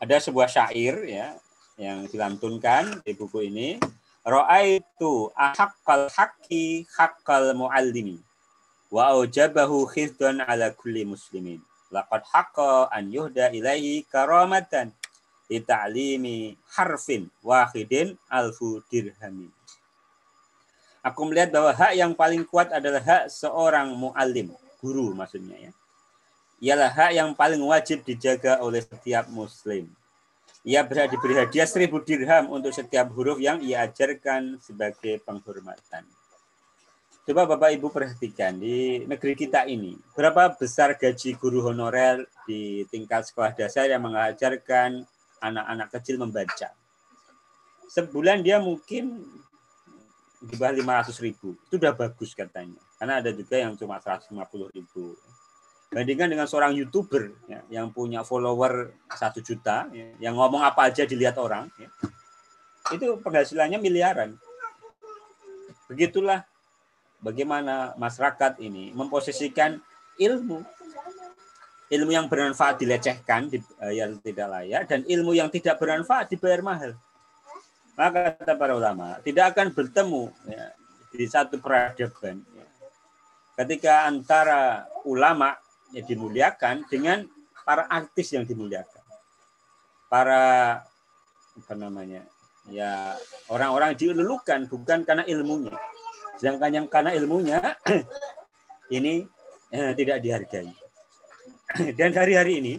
Ada 0.00 0.28
sebuah 0.28 0.48
syair 0.48 1.04
ya 1.04 1.36
yang 1.76 2.08
dilantunkan 2.08 3.04
di 3.04 3.12
buku 3.12 3.52
ini. 3.52 3.76
Ra'aitu 4.24 5.28
ahaqqal 5.36 6.08
haqqi 6.08 6.88
haqqal 6.96 7.52
muallimi 7.52 8.16
wa 8.88 9.12
aujabahu 9.12 9.84
khizdan 9.84 10.40
ala 10.40 10.72
kulli 10.72 11.04
muslimin. 11.04 11.60
Laqad 11.92 12.24
haqqa 12.24 12.88
an 12.88 13.12
yuhda 13.12 13.52
ilaihi 13.52 14.08
karamatan 14.08 14.96
li 15.52 15.60
ta'limi 15.60 16.56
harfin 16.72 17.28
wahidin 17.44 18.16
alfu 18.32 18.80
dirhamin. 18.88 19.52
Aku 21.04 21.28
melihat 21.28 21.52
bahwa 21.52 21.76
hak 21.76 21.92
yang 22.00 22.16
paling 22.16 22.48
kuat 22.48 22.72
adalah 22.72 23.04
hak 23.04 23.24
seorang 23.28 23.92
mu'alim, 23.92 24.56
guru 24.84 25.16
maksudnya 25.16 25.56
ya. 25.56 25.72
Ialah 26.60 26.92
hak 26.92 27.10
yang 27.16 27.30
paling 27.32 27.64
wajib 27.64 28.04
dijaga 28.04 28.60
oleh 28.60 28.84
setiap 28.84 29.24
muslim. 29.32 29.88
Ia 30.64 30.84
berhak 30.84 31.12
diberi 31.12 31.36
hadiah 31.40 31.68
seribu 31.68 32.00
dirham 32.04 32.52
untuk 32.52 32.72
setiap 32.72 33.08
huruf 33.16 33.40
yang 33.40 33.60
ia 33.64 33.88
ajarkan 33.88 34.60
sebagai 34.60 35.20
penghormatan. 35.24 36.04
Coba 37.24 37.48
Bapak 37.48 37.72
Ibu 37.72 37.88
perhatikan 37.88 38.60
di 38.60 39.00
negeri 39.08 39.32
kita 39.32 39.64
ini, 39.64 39.96
berapa 40.12 40.52
besar 40.60 40.92
gaji 40.92 41.36
guru 41.40 41.64
honorer 41.64 42.28
di 42.44 42.84
tingkat 42.92 43.24
sekolah 43.28 43.56
dasar 43.56 43.88
yang 43.88 44.04
mengajarkan 44.04 45.08
anak-anak 45.40 45.88
kecil 45.88 46.20
membaca. 46.20 46.68
Sebulan 47.88 48.44
dia 48.44 48.60
mungkin 48.60 49.24
di 50.44 50.54
bawah 50.60 51.00
500 51.00 51.24
ribu 51.24 51.56
itu 51.56 51.80
udah 51.80 51.96
bagus 51.96 52.36
katanya 52.36 52.83
karena 52.98 53.20
ada 53.20 53.30
juga 53.34 53.56
yang 53.58 53.74
cuma 53.74 53.98
150 53.98 54.34
ribu. 54.74 55.18
Bandingkan 55.94 56.26
dengan 56.26 56.46
seorang 56.50 56.74
youtuber 56.74 57.30
ya, 57.46 57.62
yang 57.70 57.94
punya 57.94 58.26
follower 58.26 58.90
satu 59.14 59.38
juta 59.38 59.86
ya, 59.94 60.10
yang 60.18 60.34
ngomong 60.34 60.62
apa 60.66 60.90
aja 60.90 61.06
dilihat 61.06 61.38
orang 61.38 61.70
ya, 61.78 61.86
itu 62.90 63.16
penghasilannya 63.22 63.78
miliaran. 63.78 64.34
Begitulah 65.86 66.42
bagaimana 67.22 67.94
masyarakat 67.94 68.58
ini 68.58 68.90
memposisikan 68.90 69.78
ilmu. 70.18 70.66
Ilmu 71.92 72.10
yang 72.10 72.26
bermanfaat 72.26 72.80
dilecehkan 72.80 73.52
dibayar 73.52 74.08
tidak 74.18 74.48
layak 74.50 74.82
dan 74.88 75.00
ilmu 75.04 75.36
yang 75.36 75.52
tidak 75.52 75.78
bermanfaat 75.78 76.32
dibayar 76.32 76.64
mahal. 76.64 76.96
Maka 77.94 78.34
kata 78.34 78.58
para 78.58 78.74
ulama, 78.74 79.22
tidak 79.22 79.54
akan 79.54 79.70
bertemu 79.70 80.26
ya, 80.50 80.74
di 81.14 81.26
satu 81.30 81.62
peradaban 81.62 82.42
ketika 83.54 84.10
antara 84.10 84.90
ulama 85.06 85.54
yang 85.94 86.06
dimuliakan 86.06 86.82
dengan 86.90 87.26
para 87.62 87.86
artis 87.86 88.34
yang 88.34 88.42
dimuliakan. 88.42 89.02
Para 90.10 90.82
apa 91.54 91.74
namanya? 91.74 92.26
Ya, 92.68 93.14
orang-orang 93.52 93.94
dilulukan 93.94 94.66
bukan 94.66 95.06
karena 95.06 95.24
ilmunya. 95.28 95.74
Sedangkan 96.40 96.70
yang 96.72 96.86
karena 96.90 97.14
ilmunya 97.14 97.58
ini 98.96 99.24
eh, 99.70 99.92
tidak 99.94 100.18
dihargai. 100.20 100.72
dan 101.98 102.10
hari-hari 102.12 102.60
ini 102.60 102.74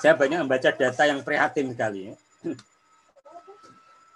saya 0.00 0.16
banyak 0.16 0.44
membaca 0.44 0.70
data 0.72 1.02
yang 1.06 1.20
prihatin 1.22 1.72
sekali 1.72 2.10
ya. 2.10 2.14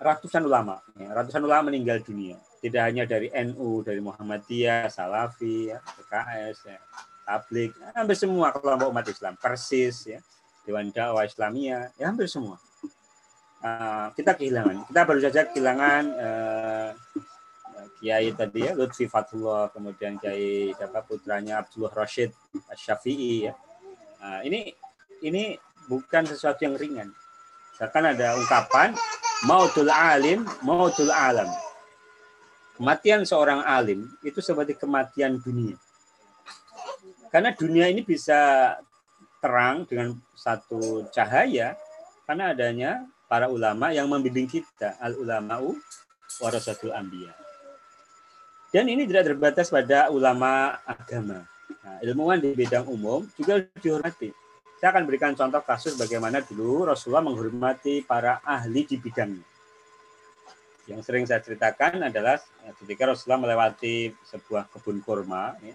Ratusan 0.06 0.44
ulama, 0.44 0.76
ya, 1.00 1.08
ratusan 1.08 1.40
ulama 1.40 1.72
meninggal 1.72 2.04
dunia. 2.04 2.36
Tidak 2.66 2.82
hanya 2.82 3.04
dari 3.06 3.30
NU, 3.46 3.86
dari 3.86 4.02
Muhammadiyah, 4.02 4.90
Salafi, 4.90 5.70
ya, 5.70 5.78
PKS, 5.78 6.56
ya, 6.66 6.78
Tablik, 7.22 7.70
ya, 7.78 7.94
hampir 7.94 8.18
semua 8.18 8.50
kelompok 8.50 8.90
umat 8.90 9.06
Islam, 9.06 9.38
Persis, 9.38 10.10
ya, 10.10 10.18
Dewan 10.66 10.90
Dakwah 10.90 11.22
Islamiyah, 11.22 11.94
ya 11.94 12.04
hampir 12.10 12.26
semua. 12.26 12.58
Uh, 13.62 14.10
kita 14.18 14.34
kehilangan. 14.34 14.86
Kita 14.90 15.00
baru 15.06 15.20
saja 15.22 15.40
kehilangan 15.46 16.02
uh, 16.18 16.90
Kiai 17.96 18.28
tadi 18.36 18.60
ya 18.62 18.76
Lutfi 18.76 19.08
Fatullah, 19.08 19.72
kemudian 19.72 20.20
Kiai 20.20 20.70
siapa 20.76 21.00
putranya 21.02 21.64
Abdullah 21.64 21.90
Rashid 21.96 22.30
Syafi'i 22.76 23.48
ya. 23.48 23.54
Nah, 24.20 24.44
ini 24.44 24.70
ini 25.24 25.56
bukan 25.88 26.28
sesuatu 26.28 26.66
yang 26.66 26.76
ringan. 26.76 27.08
Misalkan 27.72 28.04
ada 28.04 28.36
ungkapan 28.36 28.92
mautul 29.48 29.88
alim, 29.88 30.44
mautul 30.60 31.08
alam. 31.08 31.48
Kematian 32.76 33.24
seorang 33.24 33.64
alim 33.64 34.04
itu 34.20 34.44
seperti 34.44 34.76
kematian 34.76 35.40
dunia. 35.40 35.80
Karena 37.32 37.56
dunia 37.56 37.88
ini 37.88 38.04
bisa 38.04 38.72
terang 39.40 39.88
dengan 39.88 40.12
satu 40.36 41.08
cahaya 41.08 41.72
karena 42.28 42.52
adanya 42.52 42.90
para 43.26 43.48
ulama 43.48 43.96
yang 43.96 44.06
membimbing 44.06 44.44
kita 44.44 45.00
al 45.00 45.16
ulama'u 45.16 45.72
warasatul 46.44 46.92
anbiya. 46.92 47.32
Dan 48.68 48.92
ini 48.92 49.08
tidak 49.08 49.32
terbatas 49.32 49.72
pada 49.72 50.12
ulama 50.12 50.76
agama. 50.84 51.48
Nah, 51.80 51.96
ilmuwan 52.04 52.42
di 52.42 52.52
bidang 52.52 52.84
umum 52.92 53.24
juga 53.38 53.64
dihormati. 53.80 54.34
Saya 54.76 54.92
akan 54.92 55.08
berikan 55.08 55.32
contoh 55.32 55.64
kasus 55.64 55.96
bagaimana 55.96 56.44
dulu 56.44 56.84
Rasulullah 56.84 57.24
menghormati 57.24 58.04
para 58.04 58.44
ahli 58.44 58.84
di 58.84 59.00
bidangnya. 59.00 59.55
Yang 60.86 61.00
sering 61.02 61.24
saya 61.26 61.42
ceritakan 61.42 61.98
adalah 62.06 62.38
ketika 62.82 63.10
Rasulullah 63.10 63.42
melewati 63.42 64.14
sebuah 64.22 64.70
kebun 64.70 65.02
kurma. 65.02 65.58
Ya. 65.58 65.74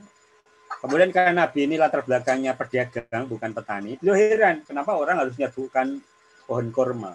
Kemudian 0.79 1.11
karena 1.11 1.43
Nabi 1.43 1.67
ini 1.67 1.75
latar 1.75 2.07
belakangnya 2.07 2.55
pedagang, 2.55 3.27
bukan 3.27 3.51
petani. 3.51 3.99
Beliau 3.99 4.15
heran, 4.15 4.63
kenapa 4.63 4.95
orang 4.95 5.19
harus 5.19 5.35
menyebutkan 5.35 5.99
pohon 6.47 6.71
kurma. 6.71 7.11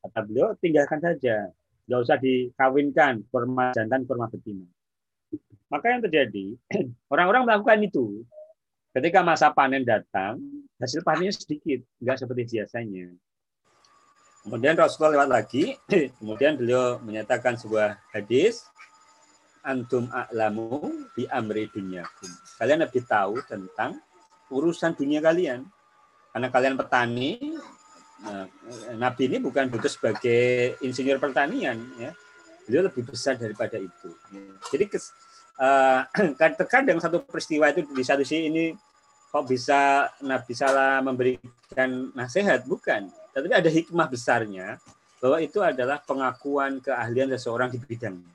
Kata 0.00 0.24
beliau, 0.24 0.56
tinggalkan 0.56 1.04
saja. 1.04 1.52
Nggak 1.84 2.00
usah 2.00 2.16
dikawinkan 2.16 3.28
kurma 3.28 3.76
jantan, 3.76 4.08
kurma 4.08 4.32
betina. 4.32 4.64
Maka 5.68 5.92
yang 5.92 6.00
terjadi, 6.00 6.56
orang-orang 7.12 7.44
melakukan 7.44 7.84
itu. 7.84 8.24
Ketika 8.94 9.26
masa 9.26 9.50
panen 9.50 9.82
datang, 9.82 10.38
hasil 10.78 11.02
panennya 11.02 11.34
sedikit, 11.34 11.82
nggak 11.98 12.24
seperti 12.24 12.56
biasanya. 12.56 13.10
Kemudian 14.44 14.76
Rasulullah 14.76 15.24
lewat 15.24 15.30
lagi, 15.32 15.72
kemudian 16.20 16.60
beliau 16.60 17.00
menyatakan 17.00 17.56
sebuah 17.56 17.96
hadis, 18.12 18.68
antum 19.64 20.04
a'lamu 20.12 21.08
bi 21.16 21.24
amri 21.32 21.72
dunyakum. 21.72 22.28
Kalian 22.60 22.84
lebih 22.84 23.08
tahu 23.08 23.40
tentang 23.48 23.96
urusan 24.52 24.92
dunia 24.92 25.24
kalian. 25.24 25.64
Karena 26.28 26.52
kalian 26.52 26.76
petani, 26.76 27.56
nah, 28.20 28.44
Nabi 29.00 29.32
ini 29.32 29.40
bukan 29.40 29.72
butuh 29.72 29.88
sebagai 29.88 30.76
insinyur 30.84 31.16
pertanian, 31.16 31.80
ya. 31.96 32.12
Beliau 32.68 32.84
lebih 32.92 33.08
besar 33.08 33.40
daripada 33.40 33.80
itu. 33.80 34.12
Jadi 34.68 34.84
uh, 35.56 36.04
terkadang 36.52 37.00
satu 37.04 37.24
peristiwa 37.24 37.72
itu 37.72 37.88
di 37.96 38.04
satu 38.04 38.20
sisi 38.20 38.52
ini 38.52 38.76
kok 39.32 39.48
bisa 39.48 40.12
Nabi 40.20 40.52
salah 40.52 41.00
memberikan 41.00 42.12
nasihat 42.12 42.68
bukan 42.68 43.08
tapi 43.34 43.50
ada 43.50 43.66
hikmah 43.66 44.06
besarnya 44.06 44.78
bahwa 45.18 45.42
itu 45.42 45.58
adalah 45.58 45.98
pengakuan 45.98 46.78
keahlian 46.78 47.34
seseorang 47.34 47.74
di 47.74 47.82
bidangnya 47.82 48.34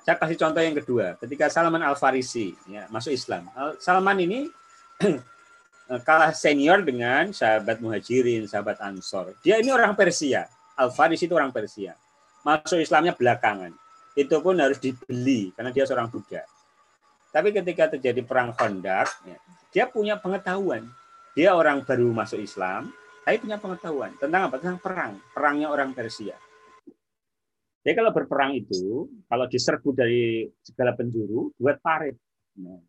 saya 0.00 0.16
kasih 0.16 0.36
contoh 0.40 0.62
yang 0.64 0.76
kedua 0.76 1.06
ketika 1.20 1.52
Salman 1.52 1.84
Al 1.84 1.94
Farisi 1.94 2.56
ya, 2.66 2.88
masuk 2.88 3.12
Islam. 3.12 3.46
Salman 3.78 4.18
ini 4.18 4.48
kalah 6.08 6.32
senior 6.32 6.80
dengan 6.80 7.30
sahabat 7.36 7.78
muhajirin 7.84 8.48
sahabat 8.48 8.80
ansor. 8.80 9.36
Dia 9.44 9.60
ini 9.60 9.68
orang 9.70 9.92
Persia. 9.92 10.48
Al 10.74 10.88
Farisi 10.88 11.28
itu 11.28 11.36
orang 11.36 11.52
Persia. 11.52 11.92
Masuk 12.40 12.80
Islamnya 12.80 13.12
belakangan. 13.12 13.76
Itu 14.16 14.40
pun 14.40 14.56
harus 14.56 14.80
dibeli 14.80 15.52
karena 15.52 15.68
dia 15.68 15.84
seorang 15.84 16.08
budak. 16.08 16.48
Tapi 17.30 17.54
ketika 17.54 17.94
terjadi 17.94 18.26
perang 18.26 18.50
Khandaq, 18.56 19.06
ya, 19.22 19.38
dia 19.70 19.84
punya 19.86 20.18
pengetahuan. 20.18 20.90
Dia 21.38 21.54
orang 21.54 21.86
baru 21.86 22.10
masuk 22.10 22.42
Islam, 22.42 22.90
tapi 23.24 23.36
punya 23.40 23.60
pengetahuan 23.60 24.12
tentang 24.16 24.48
apa? 24.48 24.56
Tentang 24.58 24.80
perang, 24.80 25.12
perangnya 25.30 25.68
orang 25.68 25.92
Persia. 25.92 26.36
Jadi 27.80 27.94
kalau 27.96 28.12
berperang 28.12 28.52
itu, 28.52 29.08
kalau 29.24 29.48
diserbu 29.48 29.88
dari 29.96 30.44
segala 30.60 30.92
penjuru, 30.92 31.48
buat 31.56 31.80
parit. 31.80 32.16
Nah, 32.60 32.80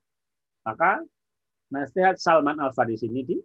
maka 0.67 0.99
nasihat 1.71 2.19
Salman 2.19 2.59
Al 2.59 2.75
Farisi 2.75 3.07
ini 3.07 3.39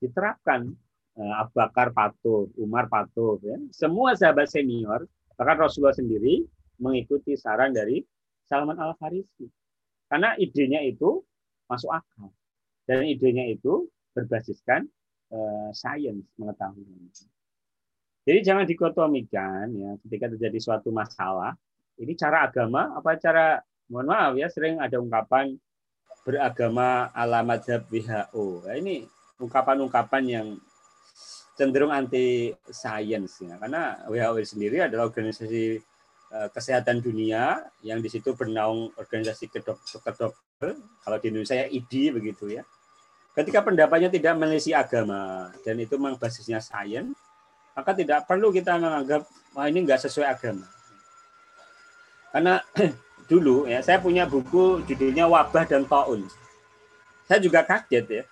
diterapkan. 0.00 0.72
Eh, 1.18 1.34
Abu 1.34 1.58
Bakar 1.58 1.90
patuh, 1.90 2.46
Umar 2.62 2.86
patuh, 2.86 3.42
ya. 3.42 3.58
semua 3.74 4.14
sahabat 4.14 4.46
senior, 4.46 5.02
bahkan 5.34 5.66
Rasulullah 5.66 5.90
sendiri 5.90 6.46
mengikuti 6.78 7.34
saran 7.34 7.74
dari 7.74 8.06
Salman 8.46 8.78
Al 8.78 8.94
Farisi. 8.94 9.50
Karena 10.06 10.38
idenya 10.38 10.80
itu 10.86 11.20
masuk 11.66 11.90
akal. 11.90 12.30
Dan 12.86 13.04
idenya 13.04 13.50
itu 13.50 13.90
berbasiskan 14.14 14.88
uh, 15.32 15.70
sains 15.72 16.24
pengetahuan. 16.36 17.08
Jadi 18.28 18.38
jangan 18.44 18.64
dikotomikan 18.68 19.72
ya 19.72 19.90
ketika 20.04 20.26
terjadi 20.36 20.58
suatu 20.60 20.92
masalah. 20.92 21.56
Ini 21.98 22.14
cara 22.14 22.46
agama 22.46 22.94
apa 22.94 23.18
cara 23.18 23.58
mohon 23.90 24.12
maaf 24.12 24.36
ya 24.38 24.46
sering 24.52 24.78
ada 24.78 25.00
ungkapan 25.00 25.56
beragama 26.22 27.08
alamat 27.16 27.88
WHO. 27.88 28.68
Nah, 28.68 28.76
ini 28.76 29.08
ungkapan-ungkapan 29.40 30.22
yang 30.28 30.46
cenderung 31.56 31.90
anti 31.90 32.52
sains 32.68 33.40
ya 33.42 33.56
karena 33.58 34.04
WHO 34.06 34.44
sendiri 34.44 34.84
adalah 34.84 35.08
organisasi 35.08 35.80
Eh, 36.28 36.48
kesehatan 36.52 37.00
dunia 37.00 37.56
yang 37.80 38.04
di 38.04 38.12
situ 38.12 38.36
bernaung 38.36 38.92
organisasi 39.00 39.48
kedokter 39.48 40.76
kalau 41.00 41.16
di 41.24 41.32
Indonesia 41.32 41.56
ya 41.56 41.64
ID 41.72 42.12
begitu 42.12 42.52
ya. 42.52 42.68
Ketika 43.38 43.62
pendapatnya 43.62 44.10
tidak 44.10 44.34
melisi 44.34 44.74
agama 44.74 45.54
dan 45.62 45.78
itu 45.78 45.94
memang 45.94 46.18
basisnya 46.18 46.58
sains, 46.58 47.14
maka 47.70 47.94
tidak 47.94 48.26
perlu 48.26 48.50
kita 48.50 48.74
menganggap 48.74 49.22
wah 49.54 49.70
ini 49.70 49.86
enggak 49.86 50.02
sesuai 50.02 50.26
agama. 50.26 50.66
Karena 52.34 52.58
dulu 53.30 53.70
ya 53.70 53.78
saya 53.78 54.02
punya 54.02 54.26
buku 54.26 54.82
judulnya 54.90 55.30
Wabah 55.30 55.70
dan 55.70 55.86
Taun. 55.86 56.26
Saya 57.30 57.38
juga 57.38 57.62
kaget 57.62 58.06
ya. 58.10 58.24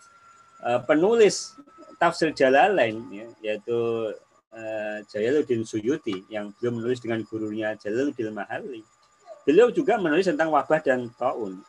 Eh, 0.66 0.80
penulis 0.82 1.54
tafsir 2.02 2.34
Jalalain 2.34 2.98
ya, 3.14 3.26
yaitu 3.44 4.10
uh, 4.52 4.98
Jalaluddin 5.08 5.64
Suyuti 5.64 6.24
yang 6.28 6.52
beliau 6.56 6.82
menulis 6.82 6.98
dengan 7.00 7.22
gurunya 7.24 7.78
Jalaluddin 7.78 8.34
Mahali. 8.34 8.82
Beliau 9.46 9.70
juga 9.70 9.96
menulis 9.96 10.26
tentang 10.26 10.50
wabah 10.50 10.82
dan 10.82 11.08
taun. 11.14 11.62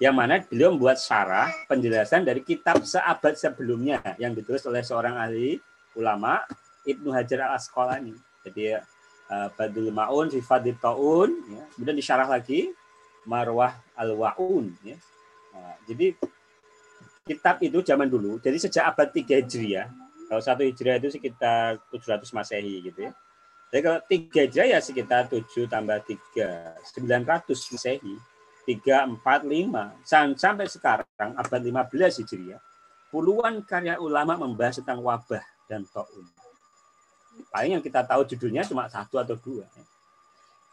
Yang 0.00 0.14
mana 0.16 0.34
beliau 0.40 0.72
membuat 0.72 0.96
syarah 0.96 1.52
penjelasan 1.68 2.24
dari 2.24 2.40
kitab 2.40 2.80
seabad 2.80 3.36
sebelumnya 3.36 4.00
yang 4.16 4.32
ditulis 4.32 4.64
oleh 4.64 4.80
seorang 4.80 5.20
ahli 5.20 5.60
ulama 5.92 6.40
Ibnu 6.88 7.12
Hajar 7.12 7.52
al 7.52 7.60
Asqalani. 7.60 8.16
Jadi 8.40 8.80
uh, 9.28 9.48
Badul 9.52 9.92
Maun 9.92 10.32
fi 10.32 10.40
Taun, 10.80 11.30
ya. 11.52 11.62
kemudian 11.76 11.96
disyarah 12.00 12.24
lagi 12.24 12.72
Marwah 13.28 13.76
al 13.92 14.16
Waun. 14.16 14.72
Ya. 14.80 14.96
Nah, 15.52 15.76
jadi 15.84 16.16
kitab 17.28 17.60
itu 17.60 17.84
zaman 17.84 18.08
dulu, 18.08 18.40
jadi 18.40 18.56
sejak 18.56 18.96
abad 18.96 19.12
3 19.12 19.44
Hijriah 19.44 19.86
kalau 20.30 20.38
satu 20.38 20.62
hijrah 20.62 21.02
itu 21.02 21.10
sekitar 21.10 21.82
700 21.90 22.30
masehi 22.30 22.86
gitu 22.86 23.10
ya. 23.10 23.12
Jadi 23.74 23.80
kalau 23.82 23.98
tiga 24.06 24.40
hijrah 24.46 24.66
ya 24.70 24.78
sekitar 24.78 25.26
7 25.26 25.66
tambah 25.66 25.98
3, 26.06 26.78
900 26.86 27.50
masehi. 27.74 28.14
3, 28.78 29.18
4, 29.18 30.06
5. 30.06 30.38
Sampai 30.38 30.70
sekarang 30.70 31.30
abad 31.34 31.60
15 31.90 32.22
hijriah, 32.22 32.62
puluhan 33.10 33.66
karya 33.66 33.98
ulama 33.98 34.38
membahas 34.38 34.78
tentang 34.78 35.02
wabah 35.02 35.42
dan 35.66 35.82
ta'un. 35.90 36.26
Paling 37.50 37.78
yang 37.78 37.84
kita 37.84 38.06
tahu 38.06 38.22
judulnya 38.30 38.62
cuma 38.62 38.86
satu 38.86 39.18
atau 39.18 39.34
dua. 39.34 39.66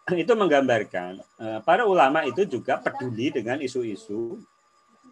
Itu 0.13 0.37
menggambarkan 0.37 1.19
eh, 1.41 1.59
para 1.65 1.83
ulama 1.83 2.23
itu 2.23 2.47
juga 2.47 2.79
peduli 2.79 3.27
dengan 3.27 3.59
isu-isu 3.59 4.39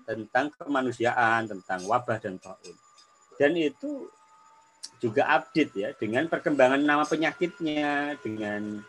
tentang 0.08 0.54
kemanusiaan, 0.56 1.50
tentang 1.50 1.84
wabah 1.90 2.22
dan 2.22 2.38
ta'un. 2.38 2.76
Dan 3.36 3.60
itu 3.60 4.08
juga 5.04 5.28
update 5.36 5.72
ya 5.76 5.90
dengan 5.98 6.32
perkembangan 6.32 6.80
nama 6.80 7.04
penyakitnya 7.04 8.16
dengan 8.24 8.80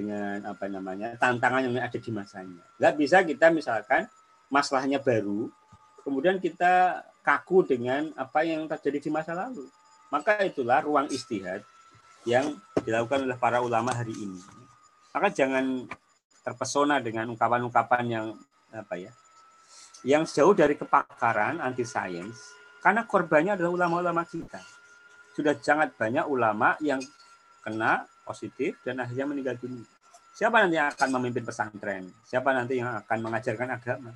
dengan 0.00 0.40
apa 0.48 0.64
namanya 0.72 1.12
tantangan 1.20 1.68
yang 1.68 1.76
ada 1.76 1.98
di 2.00 2.10
masanya. 2.10 2.64
Nggak 2.80 2.94
bisa 2.96 3.16
kita 3.20 3.52
misalkan 3.52 4.08
masalahnya 4.48 4.96
baru 4.96 5.52
kemudian 6.00 6.40
kita 6.40 7.04
kaku 7.20 7.68
dengan 7.68 8.08
apa 8.16 8.40
yang 8.42 8.64
terjadi 8.64 8.98
di 8.98 9.10
masa 9.12 9.36
lalu. 9.36 9.68
Maka 10.08 10.42
itulah 10.42 10.82
ruang 10.82 11.06
istihad 11.12 11.62
yang 12.26 12.58
dilakukan 12.82 13.28
oleh 13.28 13.38
para 13.38 13.62
ulama 13.62 13.94
hari 13.94 14.16
ini. 14.16 14.40
Maka 15.14 15.30
jangan 15.30 15.86
terpesona 16.42 16.98
dengan 16.98 17.30
ungkapan-ungkapan 17.30 18.04
yang 18.08 18.26
apa 18.70 18.94
ya, 18.96 19.12
yang 20.02 20.24
jauh 20.24 20.56
dari 20.56 20.74
kepakaran 20.74 21.60
anti 21.60 21.84
sains, 21.84 22.54
karena 22.80 23.04
korbannya 23.04 23.54
adalah 23.54 23.70
ulama-ulama 23.70 24.22
kita. 24.24 24.58
Sudah 25.36 25.54
sangat 25.58 25.94
banyak 25.94 26.26
ulama 26.26 26.74
yang 26.82 26.98
kena 27.62 28.08
positif 28.24 28.78
dan 28.84 29.02
akhirnya 29.02 29.26
meninggal 29.26 29.56
dunia. 29.58 29.86
Siapa 30.30 30.62
nanti 30.62 30.78
yang 30.78 30.88
akan 30.94 31.08
memimpin 31.18 31.44
pesantren? 31.44 32.04
Siapa 32.24 32.54
nanti 32.54 32.78
yang 32.78 32.90
akan 33.02 33.18
mengajarkan 33.20 33.68
agama? 33.76 34.10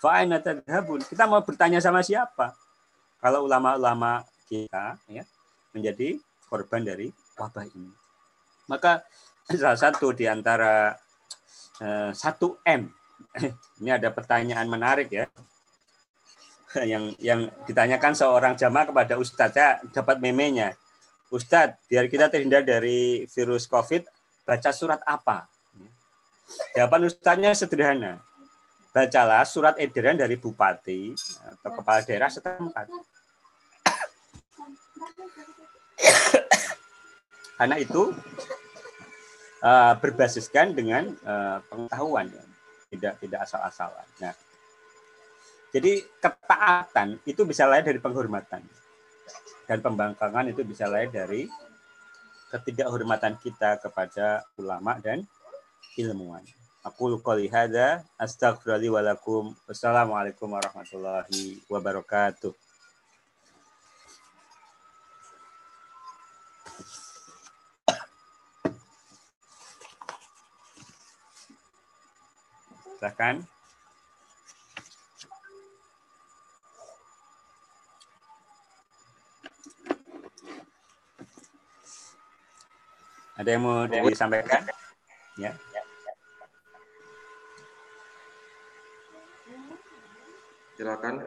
Tadhabun. 0.00 1.00
Kita 1.04 1.28
mau 1.28 1.44
bertanya 1.44 1.78
sama 1.78 2.00
siapa? 2.00 2.56
Kalau 3.20 3.44
ulama-ulama 3.44 4.24
kita 4.48 4.96
ya 5.06 5.22
menjadi 5.76 6.16
korban 6.48 6.82
dari 6.82 7.12
wabah 7.38 7.68
ini. 7.68 7.92
Maka 8.66 9.04
salah 9.46 9.78
satu 9.78 10.10
di 10.16 10.24
antara 10.26 10.96
eh, 11.80 12.10
satu 12.16 12.58
M 12.64 12.88
ini 13.80 13.90
ada 13.92 14.08
pertanyaan 14.10 14.66
menarik 14.66 15.12
ya 15.12 15.26
yang 16.86 17.10
yang 17.18 17.50
ditanyakan 17.66 18.14
seorang 18.14 18.54
jamaah 18.54 18.86
kepada 18.86 19.18
Ustadz 19.18 19.54
saya 19.58 19.82
dapat 19.90 20.22
memenya 20.22 20.78
Ustadz 21.30 21.78
biar 21.86 22.10
kita 22.10 22.26
terhindar 22.26 22.66
dari 22.66 23.24
virus 23.30 23.70
COVID 23.70 24.06
baca 24.44 24.70
surat 24.74 24.98
apa 25.06 25.46
Jawaban 26.74 27.06
ustaznya 27.06 27.54
sederhana. 27.54 28.22
Bacalah 28.90 29.46
surat 29.46 29.78
edaran 29.78 30.18
dari 30.18 30.34
bupati 30.34 31.14
atau 31.46 31.70
kepala 31.78 32.02
daerah 32.02 32.26
setempat. 32.26 32.90
Karena 37.54 37.76
itu 37.78 38.10
uh, 39.62 39.94
berbasiskan 40.00 40.74
dengan 40.74 41.12
uh, 41.22 41.62
pengetahuan, 41.70 42.26
ya. 42.34 42.42
tidak 42.90 43.14
tidak 43.22 43.40
asal-asalan. 43.46 44.08
Nah, 44.18 44.34
jadi 45.70 46.02
ketaatan 46.18 47.22
itu 47.28 47.46
bisa 47.46 47.70
lahir 47.70 47.86
dari 47.86 48.02
penghormatan 48.02 48.64
dan 49.70 49.78
pembangkangan 49.78 50.50
itu 50.50 50.66
bisa 50.66 50.90
lahir 50.90 51.14
dari 51.14 51.46
ketidakhormatan 52.50 53.38
kita 53.38 53.78
kepada 53.78 54.42
ulama 54.58 54.98
dan 54.98 55.22
ilmuwan. 55.94 56.42
Aku 56.82 57.14
astaghfirullahi 58.18 58.90
wa 58.90 58.98
lakum. 58.98 59.54
Wassalamualaikum 59.70 60.50
warahmatullahi 60.50 61.62
wabarakatuh. 61.70 62.50
Silakan. 72.98 73.59
Ada 83.40 83.56
yang 83.56 83.64
mau 83.64 83.88
disampaikan? 83.88 84.68
Ya. 85.40 85.56
Silakan. 90.76 91.24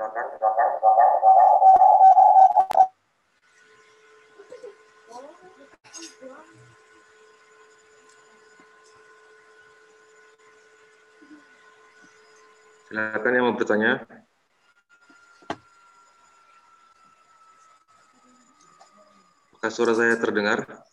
Silakan 12.93 13.31
yang 13.33 13.45
mau 13.49 13.57
bertanya. 13.57 14.05
Apakah 19.49 19.71
suara 19.73 19.97
saya 19.97 20.13
terdengar? 20.21 20.92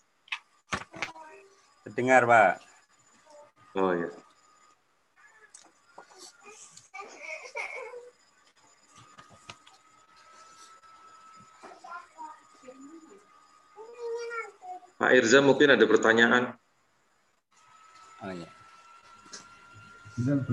Terdengar, 1.91 2.23
Pak. 2.23 2.63
Oh 3.75 3.91
ya. 3.91 4.07
Pak 15.03 15.11
Irza 15.19 15.43
mungkin 15.43 15.75
ada 15.75 15.83
pertanyaan. 15.83 16.55
Oh 18.23 18.31
ya. 18.39 18.47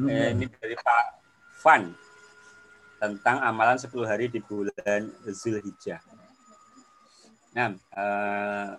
Eh, 0.10 0.34
ini 0.34 0.50
dari 0.50 0.74
Pak 0.74 1.06
Van 1.62 1.94
tentang 2.98 3.46
amalan 3.46 3.78
10 3.78 3.94
hari 4.10 4.26
di 4.26 4.42
bulan 4.42 5.14
Zulhijjah. 5.30 6.02
Nah, 7.54 7.78
eh, 7.78 8.74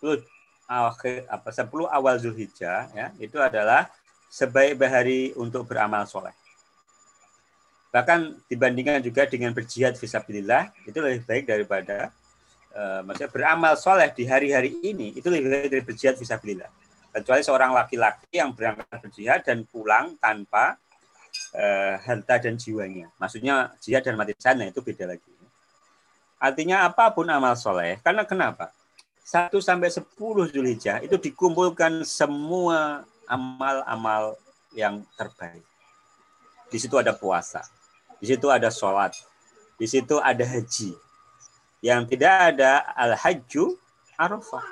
10 0.00 0.35
akhir 0.66 1.30
apa 1.30 1.48
10 1.54 1.70
awal 1.86 2.14
Zulhijjah 2.18 2.90
ya, 2.90 3.06
itu 3.22 3.38
adalah 3.38 3.86
sebaik 4.26 4.76
hari 4.82 5.30
untuk 5.38 5.64
beramal 5.64 6.04
soleh. 6.04 6.34
Bahkan 7.94 8.50
dibandingkan 8.50 9.00
juga 9.00 9.24
dengan 9.24 9.54
berjihad 9.56 9.96
visabilillah 9.96 10.68
itu 10.84 10.98
lebih 11.00 11.24
baik 11.24 11.44
daripada 11.48 12.12
uh, 12.76 13.00
maksudnya 13.06 13.30
beramal 13.32 13.72
soleh 13.78 14.12
di 14.12 14.28
hari-hari 14.28 14.76
ini 14.84 15.16
itu 15.16 15.24
lebih 15.32 15.48
baik 15.48 15.70
dari 15.72 15.84
berjihad 15.86 16.16
visabilillah. 16.20 16.68
Kecuali 17.16 17.40
seorang 17.40 17.72
laki-laki 17.72 18.36
yang 18.36 18.52
berangkat 18.52 19.00
berjihad 19.00 19.40
dan 19.48 19.64
pulang 19.64 20.20
tanpa 20.20 20.76
uh, 21.56 21.94
harta 22.04 22.36
dan 22.36 22.60
jiwanya. 22.60 23.08
Maksudnya 23.16 23.72
jihad 23.80 24.04
dan 24.04 24.20
mati 24.20 24.36
sana 24.36 24.68
itu 24.68 24.84
beda 24.84 25.08
lagi. 25.08 25.32
Artinya 26.36 26.84
apa 26.84 27.08
pun 27.16 27.24
amal 27.32 27.56
soleh, 27.56 27.96
karena 28.04 28.28
kenapa? 28.28 28.68
1 29.26 29.50
sampai 29.58 29.90
10 29.90 30.06
Zulhijjah 30.54 31.02
itu 31.02 31.18
dikumpulkan 31.18 32.06
semua 32.06 33.02
amal-amal 33.26 34.38
yang 34.70 35.02
terbaik. 35.18 35.66
Di 36.70 36.78
situ 36.78 36.94
ada 36.94 37.10
puasa, 37.10 37.66
di 38.22 38.30
situ 38.30 38.46
ada 38.46 38.70
sholat, 38.70 39.18
di 39.74 39.86
situ 39.90 40.22
ada 40.22 40.46
haji, 40.46 40.94
yang 41.82 42.06
tidak 42.06 42.54
ada 42.54 42.86
al-hajju 42.94 43.74
arafah. 44.14 44.62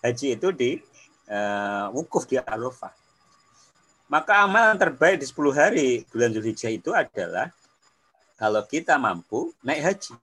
Haji 0.00 0.40
itu 0.40 0.48
di 0.56 0.70
uh, 1.28 1.92
wukuf 1.92 2.24
di 2.24 2.40
arafah. 2.40 2.96
Maka 4.08 4.40
amalan 4.40 4.80
terbaik 4.80 5.20
di 5.20 5.28
10 5.28 5.52
hari 5.52 5.88
bulan 6.08 6.32
Zulhijjah 6.32 6.72
itu 6.72 6.96
adalah 6.96 7.52
kalau 8.40 8.64
kita 8.64 8.96
mampu 8.96 9.52
naik 9.60 9.84
haji. 9.84 10.16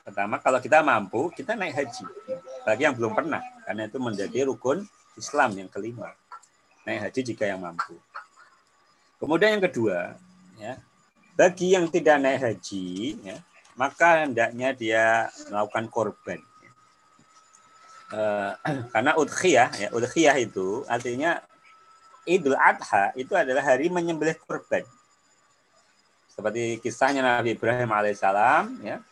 Pertama 0.00 0.40
kalau 0.40 0.58
kita 0.58 0.80
mampu 0.80 1.28
kita 1.32 1.54
naik 1.54 1.76
haji. 1.76 2.04
Bagi 2.64 2.82
yang 2.88 2.96
belum 2.96 3.12
pernah 3.12 3.40
karena 3.64 3.88
itu 3.88 3.98
menjadi 4.00 4.48
rukun 4.48 4.84
Islam 5.16 5.56
yang 5.56 5.68
kelima. 5.68 6.12
Naik 6.88 7.08
haji 7.08 7.20
jika 7.34 7.44
yang 7.44 7.60
mampu. 7.60 7.96
Kemudian 9.20 9.60
yang 9.60 9.64
kedua, 9.68 10.16
ya, 10.56 10.80
bagi 11.36 11.76
yang 11.76 11.92
tidak 11.92 12.16
naik 12.24 12.40
haji, 12.40 13.20
ya, 13.20 13.36
maka 13.76 14.24
hendaknya 14.24 14.72
dia 14.72 15.28
melakukan 15.52 15.86
korban. 15.92 16.40
Uh, 18.10 18.56
karena 18.96 19.12
udhiyah, 19.20 19.70
ya, 19.76 19.88
udhiyah 19.92 20.36
itu 20.40 20.88
artinya 20.88 21.44
Idul 22.24 22.56
Adha 22.56 23.12
itu 23.16 23.32
adalah 23.36 23.60
hari 23.60 23.92
menyembelih 23.92 24.36
korban. 24.40 24.84
Seperti 26.32 26.80
kisahnya 26.80 27.20
Nabi 27.20 27.56
Ibrahim 27.56 27.92
alaihissalam 27.92 28.80
ya, 28.80 29.04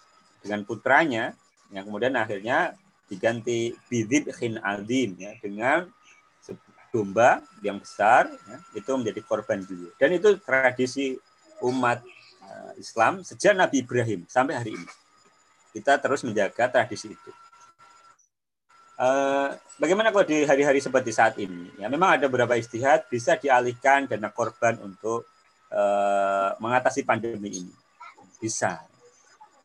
dengan 0.48 0.64
putranya 0.64 1.36
yang 1.68 1.84
kemudian 1.84 2.16
akhirnya 2.16 2.72
diganti 3.12 3.76
bidib 3.92 4.32
khin 4.32 4.56
adim 4.64 5.20
ya, 5.20 5.36
dengan 5.36 5.84
domba 6.88 7.44
yang 7.60 7.76
besar 7.76 8.32
ya, 8.32 8.56
itu 8.72 8.88
menjadi 8.96 9.20
korban 9.20 9.60
dulu. 9.60 9.92
Dan 10.00 10.16
itu 10.16 10.40
tradisi 10.40 11.20
umat 11.60 12.00
Eh, 12.48 12.72
Islam 12.80 13.20
sejak 13.20 13.52
Nabi 13.52 13.84
Ibrahim 13.84 14.24
sampai 14.24 14.56
hari 14.56 14.72
ini. 14.72 14.88
Kita 15.76 16.00
terus 16.00 16.24
menjaga 16.24 16.64
tradisi 16.72 17.12
itu. 17.12 17.32
Uh, 18.98 19.54
bagaimana 19.78 20.10
kalau 20.10 20.26
di 20.26 20.42
hari-hari 20.42 20.82
seperti 20.82 21.14
saat 21.14 21.38
ini? 21.38 21.70
Ya, 21.78 21.86
memang 21.86 22.18
ada 22.18 22.26
beberapa 22.26 22.58
istihad 22.58 23.06
bisa 23.06 23.38
dialihkan 23.38 24.10
dana 24.10 24.26
korban 24.26 24.74
untuk 24.82 25.22
uh, 25.70 26.58
mengatasi 26.58 27.06
pandemi 27.06 27.62
ini. 27.62 27.74
Bisa. 28.42 28.82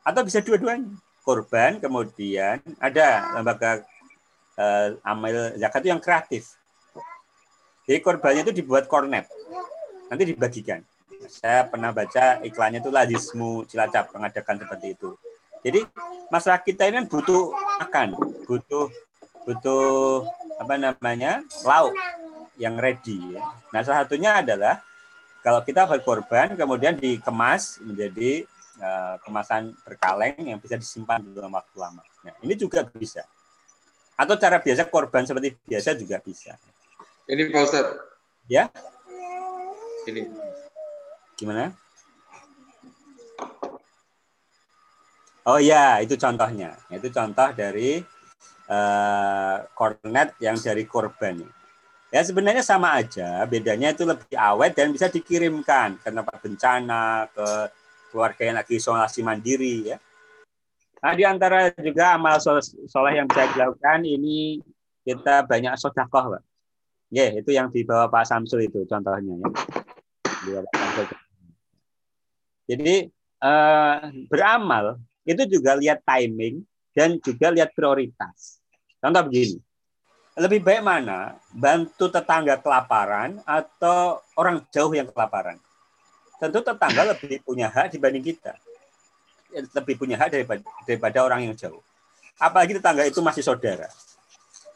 Atau 0.03 0.21
bisa 0.27 0.43
dua-duanya. 0.43 0.91
Korban, 1.23 1.79
kemudian 1.79 2.59
ada 2.83 3.31
lembaga 3.39 3.79
uh, 4.59 4.99
amal 5.07 5.55
zakat 5.55 5.87
itu 5.87 5.89
yang 5.95 6.03
kreatif. 6.03 6.59
Jadi 7.87 7.99
korbannya 8.03 8.43
itu 8.43 8.53
dibuat 8.63 8.87
kornet. 8.87 9.27
Nanti 10.07 10.23
dibagikan 10.29 10.83
Saya 11.23 11.63
pernah 11.63 11.95
baca 11.95 12.43
iklannya 12.43 12.83
itu 12.83 12.91
Lazismu 12.91 13.63
Cilacap 13.65 14.11
mengadakan 14.11 14.59
seperti 14.59 14.87
itu. 14.91 15.15
Jadi 15.63 15.87
masyarakat 16.27 16.63
kita 16.67 16.83
ini 16.91 16.95
kan 16.99 17.07
butuh 17.07 17.55
makan, 17.79 18.07
butuh 18.43 18.91
butuh 19.47 20.27
apa 20.59 20.75
namanya 20.75 21.47
lauk 21.63 21.95
yang 22.59 22.75
ready. 22.75 23.39
Ya. 23.39 23.41
Nah 23.71 23.79
salah 23.87 24.03
satunya 24.03 24.43
adalah 24.43 24.83
kalau 25.39 25.63
kita 25.63 25.87
berkorban 25.87 26.59
kemudian 26.59 26.99
dikemas 26.99 27.79
menjadi 27.79 28.43
uh, 28.79 29.15
kemasan 29.21 29.75
berkaleng 29.85 30.39
yang 30.39 30.59
bisa 30.61 30.79
disimpan 30.79 31.21
dalam 31.33 31.53
waktu 31.53 31.75
lama. 31.77 32.01
Nah, 32.23 32.33
ini 32.41 32.53
juga 32.57 32.85
bisa. 32.87 33.25
Atau 34.13 34.37
cara 34.37 34.61
biasa 34.61 34.87
korban 34.87 35.25
seperti 35.25 35.57
biasa 35.65 35.97
juga 35.97 36.21
bisa. 36.21 36.57
Ini 37.29 37.49
Pak 37.49 37.61
Ustadz. 37.65 37.97
Ya. 38.47 38.69
Ini. 40.07 40.27
Gimana? 41.39 41.73
Oh 45.43 45.59
ya, 45.59 45.99
itu 45.99 46.15
contohnya. 46.15 46.79
Itu 46.87 47.11
contoh 47.11 47.51
dari 47.51 47.99
uh, 48.71 49.57
kornet 49.75 50.39
yang 50.39 50.55
dari 50.55 50.87
korban. 50.87 51.43
Ya 52.13 52.21
sebenarnya 52.21 52.61
sama 52.61 52.93
aja, 52.93 53.41
bedanya 53.49 53.89
itu 53.89 54.05
lebih 54.05 54.37
awet 54.37 54.77
dan 54.77 54.93
bisa 54.93 55.09
dikirimkan 55.09 55.97
ke 55.97 56.13
tempat 56.13 56.37
bencana, 56.45 57.25
ke 57.33 57.45
keluarga 58.13 58.45
yang 58.45 58.57
lagi 58.61 58.77
isolasi 58.77 59.25
mandiri 59.25 59.89
ya. 59.89 59.97
Nah, 61.01 61.17
di 61.17 61.25
antara 61.25 61.73
juga 61.81 62.15
amal 62.15 62.37
soleh 62.39 63.13
yang 63.17 63.25
bisa 63.25 63.49
dilakukan 63.51 64.05
ini 64.05 64.61
kita 65.03 65.43
banyak 65.43 65.73
sodakoh, 65.75 66.37
Pak. 66.37 66.43
Ya, 67.11 67.33
itu 67.33 67.51
yang 67.51 67.73
dibawa 67.73 68.07
Pak 68.07 68.29
Samsul 68.29 68.69
itu 68.69 68.85
contohnya 68.85 69.33
ya. 69.41 69.49
Jadi 72.69 73.11
eh, 73.43 73.97
beramal 74.31 75.01
itu 75.27 75.43
juga 75.49 75.75
lihat 75.75 76.05
timing 76.07 76.63
dan 76.95 77.19
juga 77.19 77.51
lihat 77.51 77.75
prioritas. 77.75 78.63
Contoh 79.03 79.27
begini, 79.27 79.59
lebih 80.39 80.63
baik 80.63 80.81
mana 80.81 81.35
bantu 81.51 82.07
tetangga 82.07 82.57
kelaparan 82.57 83.43
atau 83.43 84.23
orang 84.39 84.63
jauh 84.71 84.95
yang 84.95 85.05
kelaparan? 85.11 85.59
Tentu 86.43 86.59
tetangga 86.59 87.07
lebih 87.07 87.39
punya 87.39 87.71
hak 87.71 87.95
dibanding 87.95 88.19
kita. 88.19 88.51
Lebih 89.71 89.95
punya 89.95 90.19
hak 90.19 90.35
daripada, 90.35 90.59
daripada 90.83 91.17
orang 91.23 91.47
yang 91.47 91.55
jauh. 91.55 91.79
Apalagi 92.35 92.75
tetangga 92.75 93.07
itu 93.07 93.23
masih 93.23 93.39
saudara. 93.39 93.87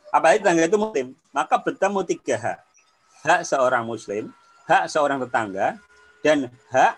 Apalagi 0.08 0.40
tetangga 0.40 0.64
itu 0.64 0.80
muslim. 0.80 1.12
Maka 1.36 1.60
bertemu 1.60 2.00
tiga 2.08 2.36
hak. 2.40 2.60
Hak 3.28 3.42
seorang 3.44 3.84
muslim, 3.84 4.32
hak 4.64 4.88
seorang 4.88 5.20
tetangga, 5.28 5.76
dan 6.24 6.48
hak 6.72 6.96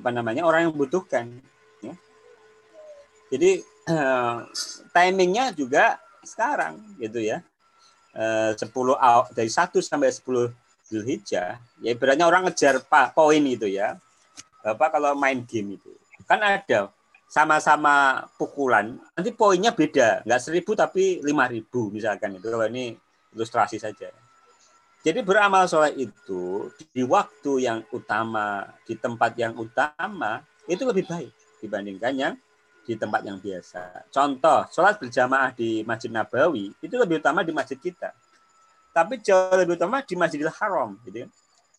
apa 0.00 0.10
namanya 0.16 0.48
orang 0.48 0.64
yang 0.64 0.72
membutuhkan. 0.72 1.28
Ya. 1.84 1.92
Jadi 3.36 3.60
timingnya 4.96 5.52
juga 5.52 6.00
sekarang 6.24 6.80
gitu 6.96 7.20
ya. 7.20 7.44
10 8.16 8.56
eh, 8.56 9.22
dari 9.36 9.50
1 9.52 9.84
sampai 9.84 10.08
10 10.08 10.63
Zulhijjah, 10.84 11.58
ya 11.80 11.90
ibaratnya 11.92 12.28
orang 12.28 12.48
ngejar 12.48 12.84
poin 13.16 13.42
itu 13.44 13.66
ya. 13.68 13.96
Bapak 14.64 14.96
kalau 14.96 15.12
main 15.16 15.44
game 15.44 15.76
itu 15.76 15.92
kan 16.24 16.40
ada 16.40 16.88
sama-sama 17.28 18.24
pukulan, 18.38 18.94
nanti 19.12 19.34
poinnya 19.34 19.74
beda, 19.74 20.22
nggak 20.22 20.40
seribu 20.40 20.72
tapi 20.78 21.20
lima 21.20 21.50
ribu 21.50 21.90
misalkan 21.90 22.38
itu. 22.38 22.46
Kalau 22.46 22.64
ini 22.68 22.94
ilustrasi 23.34 23.76
saja. 23.82 24.08
Jadi 25.04 25.20
beramal 25.20 25.68
soleh 25.68 25.92
itu 26.00 26.72
di 26.94 27.04
waktu 27.04 27.68
yang 27.68 27.84
utama, 27.92 28.64
di 28.88 28.96
tempat 28.96 29.36
yang 29.36 29.52
utama, 29.58 30.40
itu 30.64 30.80
lebih 30.88 31.04
baik 31.04 31.28
dibandingkan 31.60 32.12
yang 32.16 32.34
di 32.88 32.96
tempat 32.96 33.20
yang 33.20 33.36
biasa. 33.36 34.08
Contoh, 34.08 34.64
sholat 34.72 34.96
berjamaah 34.96 35.52
di 35.52 35.84
Masjid 35.84 36.08
Nabawi 36.08 36.72
itu 36.80 36.94
lebih 36.96 37.20
utama 37.20 37.44
di 37.44 37.52
masjid 37.52 37.76
kita. 37.76 38.16
Tapi 38.94 39.18
jauh 39.18 39.58
lebih 39.58 39.74
utama 39.74 40.06
di 40.06 40.14
Masjidil 40.14 40.54
Haram, 40.54 40.94
gitu 41.02 41.26
ya. 41.26 41.28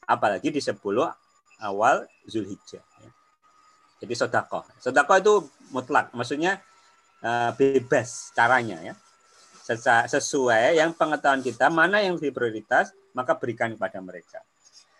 Apalagi 0.03 0.51
di 0.51 0.59
10 0.59 0.75
awal 1.63 2.03
Zulhijjah. 2.27 2.83
Ya. 2.83 3.09
Jadi 4.03 4.13
sodako. 4.19 4.67
Sodako 4.83 5.13
itu 5.15 5.33
mutlak, 5.71 6.11
maksudnya 6.11 6.59
uh, 7.23 7.55
bebas 7.55 8.35
caranya 8.35 8.83
ya. 8.83 8.93
Sesuai 10.11 10.77
yang 10.77 10.93
pengetahuan 10.93 11.41
kita 11.41 11.73
mana 11.73 12.03
yang 12.03 12.19
lebih 12.19 12.35
prioritas, 12.35 12.93
maka 13.17 13.33
berikan 13.33 13.73
kepada 13.73 13.97
mereka. 13.97 14.43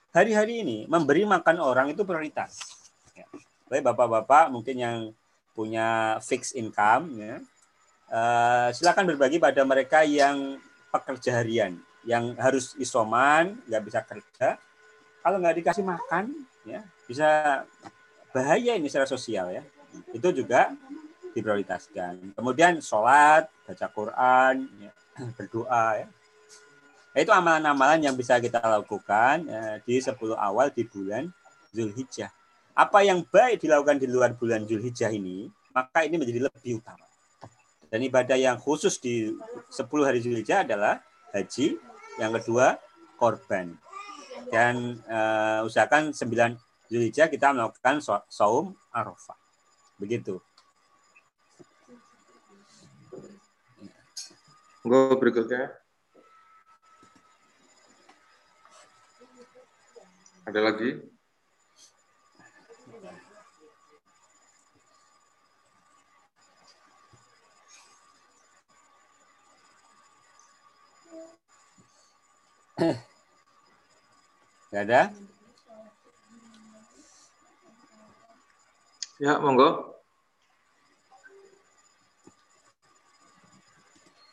Hari-hari 0.10 0.64
ini 0.64 0.78
memberi 0.88 1.28
makan 1.28 1.60
orang 1.60 1.92
itu 1.92 2.02
prioritas. 2.02 2.64
Ya. 3.14 3.28
Baik 3.68 3.92
bapak-bapak 3.92 4.50
mungkin 4.50 4.80
yang 4.80 4.98
punya 5.54 6.18
fixed 6.24 6.58
income, 6.58 7.14
ya, 7.20 7.36
uh, 8.10 8.70
silakan 8.74 9.08
berbagi 9.08 9.38
pada 9.38 9.62
mereka 9.64 10.04
yang 10.04 10.60
pekerja 10.92 11.44
harian, 11.44 11.80
yang 12.06 12.38
harus 12.38 12.78
isoman, 12.78 13.58
nggak 13.66 13.84
bisa 13.84 14.00
kerja. 14.06 14.62
Kalau 15.26 15.38
nggak 15.42 15.58
dikasih 15.62 15.86
makan, 15.86 16.46
ya 16.66 16.86
bisa 17.10 17.62
bahaya 18.30 18.78
ini 18.78 18.86
secara 18.90 19.10
sosial 19.10 19.50
ya. 19.50 19.64
Itu 20.14 20.30
juga 20.32 20.74
diprioritaskan. 21.36 22.38
Kemudian 22.38 22.80
sholat, 22.80 23.52
baca 23.68 23.88
Quran, 23.92 24.56
ya, 24.80 24.92
berdoa 25.38 26.06
ya. 26.06 26.08
Nah, 27.16 27.20
itu 27.24 27.32
amalan-amalan 27.32 28.00
yang 28.12 28.16
bisa 28.16 28.36
kita 28.44 28.60
lakukan 28.60 29.48
ya, 29.48 29.80
di 29.84 30.04
10 30.04 30.36
awal 30.36 30.68
di 30.72 30.84
bulan 30.84 31.32
Zulhijjah. 31.72 32.28
Apa 32.76 33.08
yang 33.08 33.24
baik 33.24 33.64
dilakukan 33.64 34.04
di 34.04 34.08
luar 34.12 34.36
bulan 34.36 34.68
Zulhijjah 34.68 35.16
ini, 35.16 35.48
maka 35.72 36.04
ini 36.04 36.20
menjadi 36.20 36.44
lebih 36.52 36.84
utama. 36.84 37.08
Dan 37.88 38.04
ibadah 38.04 38.36
yang 38.36 38.60
khusus 38.60 39.00
di 39.00 39.32
10 39.72 39.80
hari 40.04 40.20
Zulhijjah 40.20 40.68
adalah 40.68 41.00
haji, 41.32 41.80
yang 42.20 42.32
kedua 42.36 42.80
korban. 43.20 43.76
Dan 44.52 45.02
uh, 45.10 45.66
usahakan 45.66 46.14
9 46.14 46.92
Zulhijjah 46.92 47.28
kita 47.32 47.50
melakukan 47.50 47.98
saum 48.30 48.78
Arafah. 48.94 49.38
Begitu. 49.98 50.38
Gue 54.86 55.18
berikutnya. 55.18 55.74
Ada 60.46 60.62
lagi? 60.62 61.15
Gak 74.72 74.84
ada? 74.84 75.16
Ya, 79.16 79.40
monggo. 79.40 79.96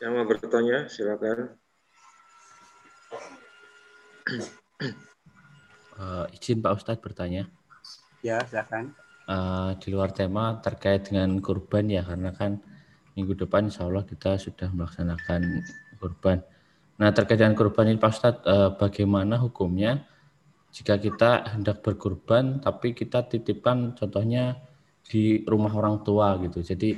Yang 0.03 0.11
mau 0.19 0.27
bertanya, 0.27 0.91
silakan. 0.91 1.55
Uh, 5.95 6.27
izin 6.35 6.59
Pak 6.59 6.83
Ustadz 6.83 6.99
bertanya. 6.99 7.47
Ya, 8.27 8.43
silakan. 8.51 8.99
Uh, 9.31 9.79
di 9.79 9.95
luar 9.95 10.11
tema 10.11 10.59
terkait 10.59 11.07
dengan 11.07 11.39
kurban 11.39 11.87
ya, 11.87 12.03
karena 12.03 12.35
kan 12.35 12.59
minggu 13.15 13.39
depan 13.39 13.71
insya 13.71 13.87
Allah 13.87 14.03
kita 14.03 14.35
sudah 14.35 14.67
melaksanakan 14.75 15.63
kurban. 16.03 16.43
Nah 17.01 17.11
terkait 17.15 17.41
dengan 17.41 17.57
kurban 17.57 17.89
ini 17.89 17.97
Pak 17.97 18.13
Ustadz, 18.13 18.45
uh, 18.45 18.71
bagaimana 18.77 19.41
hukumnya 19.41 20.05
jika 20.73 20.97
kita 20.97 21.57
hendak 21.57 21.85
berkurban 21.85 22.61
tapi 22.61 22.97
kita 22.97 23.29
titipkan 23.29 23.93
contohnya 23.93 24.61
di 25.05 25.45
rumah 25.45 25.73
orang 25.73 26.01
tua 26.01 26.41
gitu. 26.41 26.65
Jadi 26.65 26.97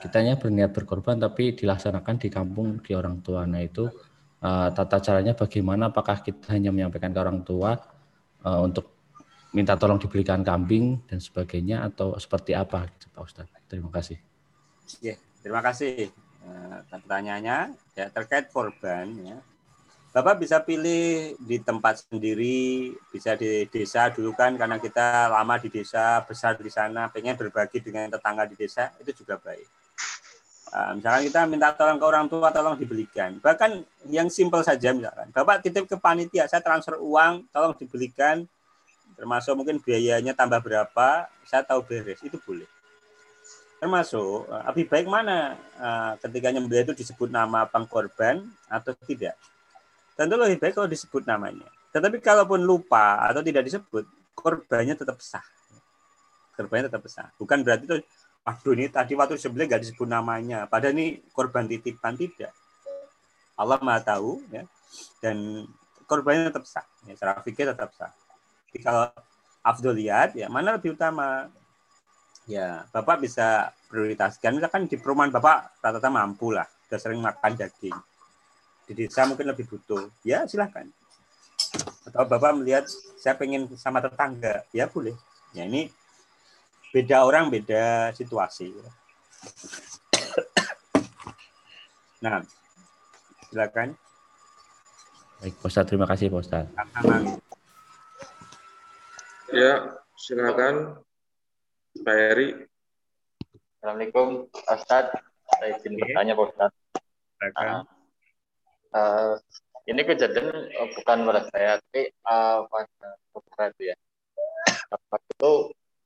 kitanya 0.00 0.36
berniat 0.36 0.76
berkorban 0.76 1.16
tapi 1.16 1.56
dilaksanakan 1.56 2.20
di 2.20 2.28
kampung 2.28 2.84
di 2.84 2.92
orang 2.92 3.24
tua. 3.24 3.48
Nah 3.48 3.64
itu 3.64 3.88
uh, 4.44 4.68
tata 4.72 5.00
caranya 5.00 5.32
bagaimana? 5.32 5.88
Apakah 5.88 6.20
kita 6.20 6.52
hanya 6.52 6.68
menyampaikan 6.72 7.12
ke 7.12 7.18
orang 7.20 7.40
tua 7.40 7.76
uh, 8.44 8.60
untuk 8.60 8.92
minta 9.56 9.72
tolong 9.80 9.96
dibelikan 9.96 10.44
kambing 10.44 11.00
dan 11.08 11.16
sebagainya 11.16 11.88
atau 11.88 12.20
seperti 12.20 12.52
apa 12.52 12.84
gitu 12.92 13.08
Pak 13.16 13.22
Ustadz? 13.24 13.56
Terima 13.66 13.88
kasih. 13.88 14.20
Ya, 15.00 15.16
terima 15.40 15.64
kasih. 15.64 16.25
Uh, 16.46 16.78
pertanyaannya 16.86 17.74
ya 17.98 18.06
terkait 18.14 18.54
korban 18.54 19.10
ya. 19.18 19.38
Bapak 20.14 20.40
bisa 20.40 20.62
pilih 20.64 21.36
di 21.36 21.60
tempat 21.60 22.08
sendiri, 22.08 22.94
bisa 23.12 23.36
di 23.36 23.68
desa 23.68 24.08
dulu 24.08 24.32
kan 24.32 24.56
karena 24.56 24.80
kita 24.80 25.28
lama 25.28 25.60
di 25.60 25.68
desa, 25.68 26.24
besar 26.24 26.56
di 26.56 26.72
sana, 26.72 27.12
pengen 27.12 27.36
berbagi 27.36 27.84
dengan 27.84 28.08
tetangga 28.08 28.48
di 28.48 28.56
desa, 28.56 28.96
itu 28.96 29.12
juga 29.12 29.36
baik. 29.36 29.68
Uh, 30.72 30.96
misalkan 30.96 31.22
kita 31.28 31.40
minta 31.44 31.68
tolong 31.76 32.00
ke 32.00 32.06
orang 32.08 32.26
tua, 32.32 32.48
tolong 32.48 32.80
dibelikan. 32.80 33.36
Bahkan 33.44 33.84
yang 34.08 34.32
simpel 34.32 34.64
saja 34.64 34.96
misalkan, 34.96 35.28
Bapak 35.36 35.60
titip 35.60 35.84
ke 35.84 36.00
panitia, 36.00 36.48
saya 36.48 36.64
transfer 36.64 36.96
uang, 36.96 37.44
tolong 37.52 37.76
dibelikan 37.76 38.48
termasuk 39.16 39.56
mungkin 39.56 39.80
biayanya 39.80 40.36
tambah 40.36 40.60
berapa, 40.60 41.26
saya 41.48 41.64
tahu 41.64 41.80
beres, 41.82 42.20
itu 42.20 42.36
boleh. 42.44 42.68
Termasuk 43.76 44.48
eh, 44.48 44.62
lebih 44.72 44.84
baik 44.88 45.06
mana 45.06 45.54
uh, 45.76 46.12
ketika 46.20 46.48
nyembelih 46.48 46.88
itu 46.88 46.94
disebut 47.04 47.28
nama 47.28 47.68
pengkorban 47.68 48.44
atau 48.72 48.96
tidak. 49.04 49.36
Tentu 50.16 50.34
lebih 50.40 50.58
baik 50.60 50.74
kalau 50.76 50.88
disebut 50.88 51.28
namanya. 51.28 51.68
Tetapi 51.92 52.20
kalaupun 52.24 52.64
lupa 52.64 53.20
atau 53.28 53.44
tidak 53.44 53.68
disebut, 53.68 54.08
korbannya 54.32 54.96
tetap 54.96 55.20
sah. 55.20 55.44
Korbannya 56.56 56.88
tetap 56.88 57.04
sah. 57.08 57.28
Bukan 57.36 57.60
berarti 57.60 57.84
itu, 57.84 57.96
waduh 58.44 58.72
ini 58.72 58.88
tadi 58.88 59.12
waktu 59.12 59.36
disembelih 59.36 59.68
nggak 59.68 59.82
disebut 59.84 60.08
namanya. 60.08 60.64
Padahal 60.64 60.96
ini 60.96 61.20
korban 61.36 61.68
titipan 61.68 62.16
tidak. 62.16 62.52
Allah 63.56 63.80
maha 63.80 64.00
tahu 64.04 64.44
ya 64.52 64.68
dan 65.24 65.64
korbannya 66.04 66.52
tetap 66.52 66.64
sah 66.68 66.86
ya, 67.08 67.16
secara 67.16 67.40
fikir 67.42 67.64
tetap 67.66 67.90
sah 67.96 68.12
jadi 68.70 68.78
kalau 68.84 69.04
Abdul 69.64 69.96
lihat 69.96 70.36
ya 70.36 70.46
mana 70.52 70.76
lebih 70.76 70.94
utama 70.94 71.48
ya 72.46 72.86
bapak 72.90 73.22
bisa 73.22 73.74
prioritaskan. 73.90 74.56
Misalkan 74.56 74.88
di 74.88 74.96
perumahan 74.96 75.30
bapak 75.34 75.82
rata-rata 75.82 76.08
mampu 76.08 76.54
lah. 76.54 76.66
Sudah 76.86 77.00
sering 77.02 77.20
makan 77.20 77.52
daging. 77.58 77.96
Di 78.86 78.92
desa 78.94 79.26
mungkin 79.26 79.50
lebih 79.50 79.66
butuh. 79.66 80.08
Ya 80.22 80.46
silahkan. 80.46 80.86
Atau 82.06 82.22
bapak 82.24 82.62
melihat 82.62 82.86
saya 83.18 83.34
pengen 83.34 83.66
sama 83.74 83.98
tetangga. 83.98 84.62
Ya 84.70 84.86
boleh. 84.86 85.18
Ya 85.52 85.66
ini 85.66 85.90
beda 86.94 87.26
orang 87.26 87.50
beda 87.50 88.14
situasi. 88.14 88.70
Nah 92.22 92.40
Silakan. 93.50 93.94
Baik, 95.40 95.54
Pak 95.62 95.68
Ustaz. 95.70 95.84
Terima 95.86 96.06
kasih, 96.08 96.26
Pak 96.28 96.40
Ustaz. 96.42 96.64
Ya, 99.54 99.96
silakan. 100.18 100.98
Pak 102.02 102.16
Eri. 102.34 102.48
Assalamualaikum, 103.78 104.50
Ustaz. 104.52 105.14
Saya 105.46 105.78
izin 105.78 105.96
bertanya, 105.96 106.34
Pak 106.34 106.46
Ustaz. 106.52 106.72
Uh, 107.40 107.82
uh, 108.92 109.32
ini 109.86 110.02
kejadian 110.02 110.50
uh, 110.52 110.88
bukan 110.98 111.18
pada 111.24 111.42
saya, 111.54 111.70
tapi 111.78 112.10
uh, 112.26 112.66
pada 112.66 113.08
saudara 113.30 113.64
itu 113.72 113.82
ya. 113.94 113.96
Apa 114.90 115.16
itu 115.22 115.52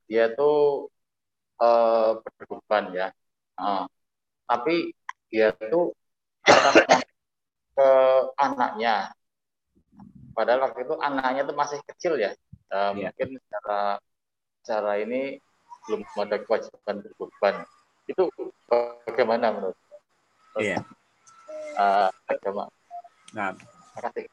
dia 0.07 0.25
tuh 0.37 0.91
uh, 1.59 2.21
berkorban 2.21 2.93
ya. 2.93 3.09
Uh, 3.57 3.89
tapi 4.45 4.93
dia 5.33 5.57
tuh 5.57 5.97
ke 7.75 7.91
anaknya. 8.37 9.15
Padahal 10.37 10.71
waktu 10.71 10.85
itu 10.85 10.95
anaknya 11.01 11.43
itu 11.49 11.55
masih 11.57 11.79
kecil 11.89 12.21
ya. 12.21 12.37
Uh, 12.69 12.95
yeah. 12.95 13.11
Mungkin 13.11 13.41
secara 13.41 13.99
cara 14.61 14.93
ini 15.01 15.41
belum 15.91 16.07
ada 16.23 16.39
kewajiban 16.39 17.03
berkorban. 17.03 17.67
Itu 18.07 18.31
bagaimana 18.71 19.51
menurut? 19.51 19.75
Iya. 20.55 20.79
Yeah. 20.79 20.83
Uh, 21.75 22.11
agama. 22.31 22.71
Nah, 23.35 23.59
terima 23.59 24.01
kasih. 24.07 24.27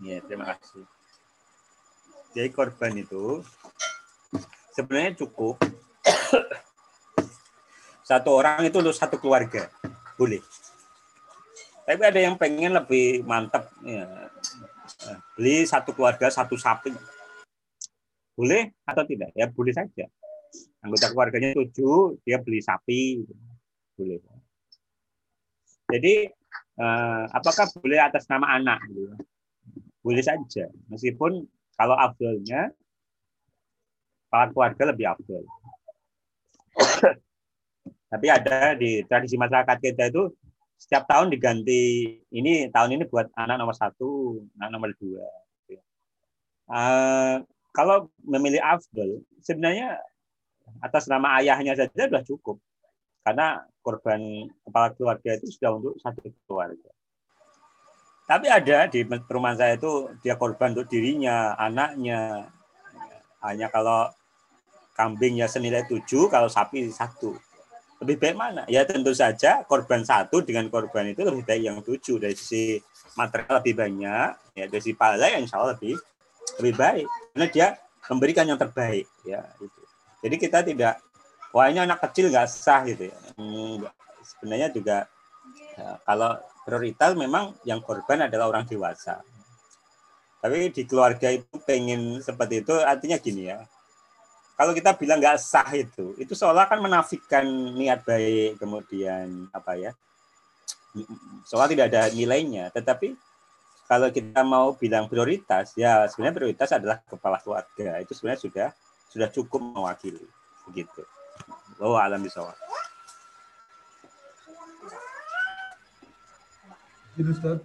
Iya, 0.00 0.18
terima 0.24 0.44
kasih. 0.56 0.84
Jadi 2.32 2.48
korban 2.56 2.96
itu 2.96 3.44
sebenarnya 4.72 5.12
cukup 5.20 5.60
satu 8.08 8.30
orang 8.32 8.64
itu 8.64 8.80
untuk 8.80 8.96
satu 8.96 9.20
keluarga, 9.20 9.68
boleh. 10.16 10.40
Tapi 11.84 12.00
ada 12.00 12.16
yang 12.16 12.40
pengen 12.40 12.72
lebih 12.72 13.28
mantap. 13.28 13.68
Ya. 13.84 14.32
Beli 15.36 15.68
satu 15.68 15.92
keluarga, 15.92 16.32
satu 16.32 16.56
sapi. 16.56 16.96
Boleh 18.34 18.74
atau 18.82 19.06
tidak? 19.06 19.30
Ya 19.36 19.46
boleh 19.46 19.70
saja. 19.70 20.10
Anggota 20.94 21.10
keluarganya 21.10 21.50
tujuh, 21.58 22.22
dia 22.22 22.38
beli 22.38 22.62
sapi. 22.62 23.26
Boleh. 23.98 24.22
Jadi, 25.90 26.30
eh, 26.78 27.22
apakah 27.34 27.66
boleh 27.82 27.98
atas 27.98 28.30
nama 28.30 28.54
anak? 28.54 28.78
Boleh 29.98 30.22
saja. 30.22 30.70
Meskipun 30.86 31.42
kalau 31.74 31.98
abdulnya, 31.98 32.70
kepala 34.30 34.54
keluarga 34.54 34.82
lebih 34.94 35.06
abdul. 35.10 35.42
Tapi 38.14 38.26
ada 38.30 38.78
di 38.78 39.02
tradisi 39.10 39.34
masyarakat 39.34 39.82
kita 39.82 40.14
itu 40.14 40.30
setiap 40.78 41.10
tahun 41.10 41.34
diganti 41.34 42.14
ini 42.30 42.70
tahun 42.70 42.94
ini 42.94 43.10
buat 43.10 43.26
anak 43.34 43.58
nomor 43.58 43.74
satu 43.74 44.42
anak 44.58 44.70
nomor 44.70 44.90
dua 45.00 45.26
uh, 46.68 47.40
kalau 47.74 48.08
memilih 48.22 48.62
Afdol 48.62 49.24
sebenarnya 49.42 49.98
atas 50.82 51.06
nama 51.06 51.38
ayahnya 51.42 51.78
saja 51.78 52.08
sudah 52.08 52.24
cukup. 52.24 52.56
Karena 53.24 53.64
korban 53.80 54.48
kepala 54.64 54.92
keluarga 54.92 55.30
itu 55.36 55.48
sudah 55.52 55.70
untuk 55.76 55.94
satu 56.00 56.20
keluarga. 56.44 56.90
Tapi 58.24 58.48
ada 58.48 58.88
di 58.88 59.04
perumahan 59.04 59.56
saya 59.60 59.76
itu 59.76 60.08
dia 60.24 60.40
korban 60.40 60.72
untuk 60.72 60.88
dirinya 60.88 61.52
anaknya. 61.60 62.48
Hanya 63.44 63.68
kalau 63.68 64.08
kambingnya 64.96 65.44
senilai 65.44 65.84
tujuh 65.84 66.32
kalau 66.32 66.48
sapi 66.48 66.88
satu. 66.88 67.36
Lebih 68.00 68.16
baik 68.16 68.36
mana? 68.36 68.62
Ya 68.68 68.84
tentu 68.88 69.12
saja 69.12 69.64
korban 69.68 70.04
satu 70.04 70.40
dengan 70.40 70.72
korban 70.72 71.12
itu 71.12 71.20
lebih 71.20 71.44
baik 71.44 71.62
yang 71.64 71.78
tujuh. 71.84 72.16
Dari 72.16 72.32
sisi 72.32 72.80
material 73.16 73.60
lebih 73.60 73.74
banyak, 73.76 74.28
ya 74.56 74.64
dari 74.72 74.82
sisi 74.82 74.96
pahala 74.96 75.28
yang 75.28 75.44
insya 75.44 75.60
Allah 75.60 75.76
lebih 75.76 76.00
lebih 76.60 76.74
baik. 76.80 77.06
Karena 77.32 77.46
dia 77.52 77.66
memberikan 78.08 78.44
yang 78.48 78.60
terbaik, 78.60 79.04
ya 79.24 79.44
itu. 79.60 79.83
Jadi 80.24 80.36
kita 80.40 80.64
tidak 80.64 81.04
wah 81.52 81.68
ini 81.68 81.84
anak 81.84 82.00
kecil 82.08 82.32
nggak 82.32 82.48
sah 82.48 82.80
gitu 82.88 83.12
ya. 83.12 83.18
Sebenarnya 84.24 84.72
juga 84.72 85.04
ya, 85.76 86.00
kalau 86.08 86.40
prioritas 86.64 87.12
memang 87.12 87.52
yang 87.68 87.84
korban 87.84 88.24
adalah 88.24 88.48
orang 88.48 88.64
dewasa. 88.64 89.20
Tapi 90.40 90.72
di 90.72 90.82
keluarga 90.88 91.28
itu 91.28 91.60
pengen 91.68 92.24
seperti 92.24 92.64
itu 92.64 92.72
artinya 92.72 93.20
gini 93.20 93.52
ya 93.52 93.60
kalau 94.54 94.70
kita 94.70 94.94
bilang 94.94 95.18
nggak 95.18 95.38
sah 95.42 95.66
itu, 95.74 96.14
itu 96.14 96.30
seolah 96.30 96.70
kan 96.70 96.78
menafikan 96.78 97.42
niat 97.74 98.06
baik, 98.06 98.62
kemudian 98.62 99.50
apa 99.50 99.74
ya, 99.74 99.90
seolah 101.42 101.66
tidak 101.66 101.90
ada 101.90 102.06
nilainya. 102.14 102.70
Tetapi 102.70 103.18
kalau 103.90 104.14
kita 104.14 104.46
mau 104.46 104.78
bilang 104.78 105.10
prioritas, 105.10 105.74
ya 105.74 106.06
sebenarnya 106.06 106.38
prioritas 106.38 106.70
adalah 106.70 107.02
kepala 107.02 107.42
keluarga. 107.42 107.98
Itu 107.98 108.14
sebenarnya 108.14 108.40
sudah 108.46 108.68
sudah 109.14 109.30
cukup 109.30 109.62
mewakili, 109.62 110.26
begitu. 110.66 111.06
Oh 111.78 111.94
alam 111.94 112.18
bisawab. 112.18 112.58
Ustaz. 117.14 117.62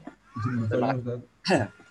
Ustaz. 0.69 1.19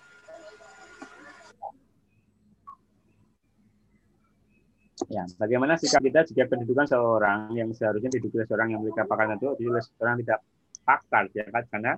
Ya, 5.07 5.23
bagaimana 5.41 5.79
sikap 5.79 6.03
kita 6.03 6.27
jika 6.27 6.51
pendidikan 6.51 6.85
seorang 6.85 7.55
yang 7.55 7.71
seharusnya 7.71 8.13
diduduki 8.13 8.45
seorang 8.45 8.75
yang 8.75 8.83
memiliki 8.83 9.01
pakar 9.07 9.31
itu 9.31 9.55
oleh 9.57 9.81
seorang 9.81 10.21
tidak 10.21 10.39
pakar, 10.85 11.23
ya 11.31 11.47
kan? 11.49 11.63
Karena 11.71 11.91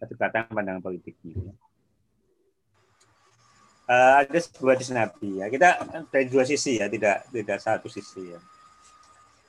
kedekatan 0.00 0.50
pandangan 0.50 0.82
politiknya. 0.82 1.52
Uh, 3.92 4.24
ada 4.24 4.38
sebuah 4.40 4.80
di 4.80 4.84
Nabi 4.88 5.28
ya. 5.44 5.46
Kita 5.52 5.68
dari 6.08 6.24
dua 6.32 6.48
sisi 6.48 6.80
ya, 6.80 6.88
tidak 6.88 7.28
tidak 7.28 7.58
satu 7.60 7.92
sisi 7.92 8.32
ya. 8.32 8.40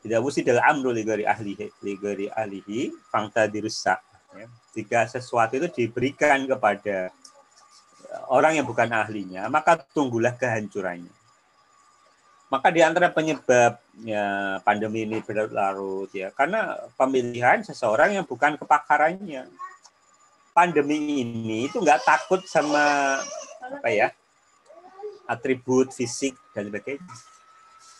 Tidak 0.03 0.19
mesti 0.19 0.43
dalam 0.43 0.63
amru 0.67 0.91
ligari 0.91 1.23
ahlihi, 1.23 1.79
ligari 1.79 2.27
ahlihi, 2.27 2.91
fangta 3.08 3.47
dirusak. 3.47 4.03
Ya. 4.36 4.51
Jika 4.75 5.08
sesuatu 5.08 5.56
itu 5.56 5.71
diberikan 5.71 6.43
kepada 6.43 7.15
orang 8.27 8.60
yang 8.60 8.67
bukan 8.67 8.91
ahlinya, 8.91 9.48
maka 9.48 9.79
tunggulah 9.96 10.35
kehancurannya 10.35 11.23
maka 12.54 12.69
di 12.69 12.85
antara 12.85 13.10
penyebab 13.10 13.81
ya, 14.06 14.62
pandemi 14.62 15.10
ini 15.10 15.25
berlarut 15.25 16.13
ya 16.13 16.29
karena 16.37 16.77
pemilihan 16.94 17.65
seseorang 17.65 18.13
yang 18.13 18.29
bukan 18.29 18.62
kepakarannya. 18.62 19.50
Pandemi 20.54 21.25
ini 21.25 21.65
itu 21.65 21.81
nggak 21.81 22.06
takut 22.06 22.46
sama 22.46 23.17
apa 23.58 23.89
ya 23.89 24.13
atribut 25.28 25.92
fisik 25.96 26.36
dan 26.52 26.67
sebagainya. 26.69 27.15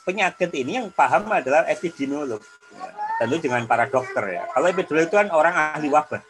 Penyakit 0.04 0.52
ini 0.52 0.84
yang 0.84 0.92
paham 0.92 1.32
adalah 1.32 1.64
epidemiolog, 1.72 2.44
ya, 2.76 2.92
tentu 3.24 3.40
dengan 3.40 3.64
para 3.64 3.88
dokter 3.88 4.36
ya. 4.36 4.44
Kalau 4.52 4.68
epidemiolog 4.68 5.08
itu 5.08 5.16
kan 5.16 5.30
orang 5.32 5.56
ahli 5.56 5.88
wabah. 5.88 6.22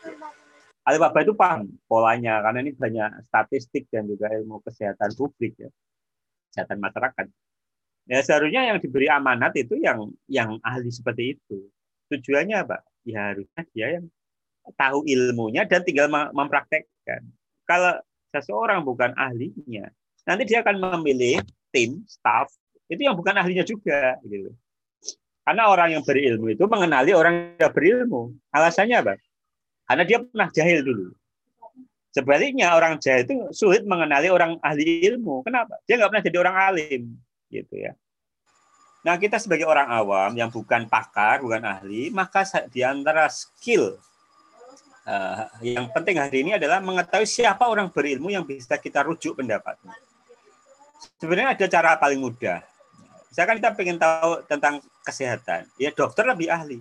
Ahli 0.86 0.98
wabah 1.02 1.22
itu 1.26 1.34
paham 1.34 1.66
polanya 1.90 2.44
karena 2.46 2.60
ini 2.62 2.72
banyak 2.78 3.26
statistik 3.26 3.90
dan 3.90 4.06
juga 4.06 4.30
ilmu 4.30 4.62
kesehatan 4.62 5.10
publik 5.18 5.58
ya, 5.58 5.70
kesehatan 6.54 6.78
masyarakat 6.78 7.26
Ya 8.04 8.20
seharusnya 8.20 8.68
yang 8.68 8.84
diberi 8.84 9.08
amanat 9.08 9.56
itu 9.56 9.80
yang 9.80 10.12
yang 10.28 10.60
ahli 10.60 10.92
seperti 10.92 11.40
itu. 11.40 11.72
Tujuannya 12.12 12.68
apa? 12.68 12.84
Ya 13.08 13.32
harusnya 13.32 13.64
dia 13.72 13.88
yang 14.00 14.06
tahu 14.76 15.08
ilmunya 15.08 15.64
dan 15.64 15.88
tinggal 15.88 16.12
mempraktekkan. 16.12 17.24
Kalau 17.64 18.04
seseorang 18.36 18.84
bukan 18.84 19.16
ahlinya, 19.16 19.88
nanti 20.24 20.44
dia 20.48 20.64
akan 20.64 21.00
memilih 21.00 21.40
tim, 21.70 22.04
staff, 22.08 22.52
itu 22.88 23.02
yang 23.04 23.16
bukan 23.16 23.36
ahlinya 23.36 23.64
juga. 23.64 24.20
Gitu. 24.24 24.52
Karena 25.44 25.68
orang 25.68 26.00
yang 26.00 26.04
berilmu 26.04 26.56
itu 26.56 26.64
mengenali 26.68 27.12
orang 27.12 27.60
yang 27.60 27.74
berilmu. 27.74 28.32
Alasannya 28.52 28.96
apa? 29.04 29.14
Karena 29.84 30.04
dia 30.08 30.18
pernah 30.24 30.48
jahil 30.48 30.80
dulu. 30.84 31.08
Sebaliknya 32.14 32.78
orang 32.78 33.02
jahil 33.02 33.26
itu 33.26 33.34
sulit 33.52 33.84
mengenali 33.84 34.30
orang 34.30 34.62
ahli 34.62 35.04
ilmu. 35.10 35.44
Kenapa? 35.44 35.82
Dia 35.90 36.00
nggak 36.00 36.10
pernah 36.14 36.24
jadi 36.24 36.38
orang 36.40 36.56
alim, 36.56 37.02
gitu 37.50 37.76
ya. 37.76 37.98
Nah 39.04 39.20
kita 39.20 39.36
sebagai 39.36 39.68
orang 39.68 39.92
awam 39.92 40.32
yang 40.38 40.48
bukan 40.48 40.88
pakar, 40.88 41.44
bukan 41.44 41.60
ahli, 41.60 42.08
maka 42.14 42.48
di 42.72 42.86
antara 42.86 43.28
skill 43.28 44.00
uh, 45.04 45.44
yang 45.60 45.92
penting 45.92 46.16
hari 46.22 46.48
ini 46.48 46.56
adalah 46.56 46.80
mengetahui 46.80 47.28
siapa 47.28 47.68
orang 47.68 47.92
berilmu 47.92 48.32
yang 48.32 48.48
bisa 48.48 48.80
kita 48.80 49.04
rujuk 49.04 49.44
pendapatnya. 49.44 49.92
Sebenarnya 51.20 51.56
ada 51.56 51.66
cara 51.68 51.92
paling 52.00 52.20
mudah. 52.20 52.64
Misalkan 53.34 53.58
kita 53.58 53.70
ingin 53.82 53.98
tahu 53.98 54.46
tentang 54.46 54.78
kesehatan, 55.02 55.66
ya 55.82 55.90
dokter 55.90 56.22
lebih 56.22 56.54
ahli. 56.54 56.78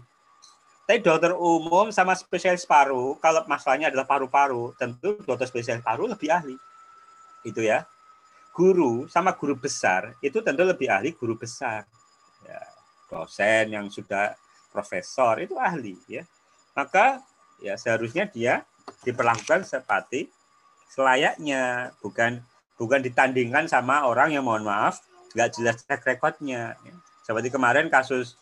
Tapi 0.84 1.00
dokter 1.00 1.32
umum 1.32 1.88
sama 1.88 2.12
spesialis 2.12 2.68
paru, 2.68 3.16
kalau 3.22 3.40
masalahnya 3.48 3.88
adalah 3.88 4.04
paru-paru, 4.04 4.76
tentu 4.76 5.16
dokter 5.24 5.48
spesialis 5.48 5.80
paru 5.80 6.04
lebih 6.04 6.28
ahli. 6.28 6.58
Itu 7.46 7.64
ya. 7.64 7.88
Guru 8.52 9.08
sama 9.08 9.32
guru 9.32 9.56
besar, 9.56 10.12
itu 10.20 10.44
tentu 10.44 10.60
lebih 10.60 10.92
ahli 10.92 11.16
guru 11.16 11.40
besar. 11.40 11.88
Ya, 12.44 12.60
dosen 13.08 13.72
yang 13.72 13.88
sudah 13.88 14.36
profesor, 14.68 15.40
itu 15.40 15.56
ahli. 15.56 15.96
ya 16.04 16.28
Maka 16.76 17.24
ya 17.64 17.80
seharusnya 17.80 18.28
dia 18.28 18.68
diperlakukan 19.08 19.64
seperti 19.64 20.28
selayaknya, 20.92 21.96
bukan 22.04 22.44
bukan 22.76 23.00
ditandingkan 23.04 23.68
sama 23.68 24.06
orang 24.08 24.32
yang 24.32 24.44
mohon 24.44 24.64
maaf 24.64 25.02
nggak 25.32 25.50
jelas 25.56 25.76
track 25.84 26.04
recordnya. 26.04 26.76
Ya. 26.84 26.94
Seperti 27.24 27.48
kemarin 27.48 27.88
kasus 27.88 28.36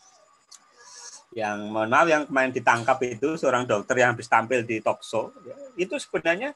yang 1.30 1.70
mohon 1.70 1.86
maaf 1.86 2.10
yang 2.10 2.26
kemarin 2.26 2.50
ditangkap 2.50 2.98
itu 3.06 3.38
seorang 3.38 3.62
dokter 3.62 3.94
yang 4.02 4.14
habis 4.14 4.26
tampil 4.26 4.66
di 4.66 4.82
ya, 4.82 5.56
itu 5.78 5.94
sebenarnya 5.94 6.50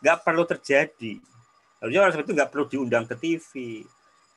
nggak 0.00 0.18
perlu 0.24 0.48
terjadi. 0.48 1.20
Harusnya 1.80 2.00
orang 2.00 2.12
seperti 2.16 2.28
itu 2.32 2.36
nggak 2.40 2.50
perlu 2.50 2.64
diundang 2.68 3.04
ke 3.04 3.14
TV. 3.20 3.52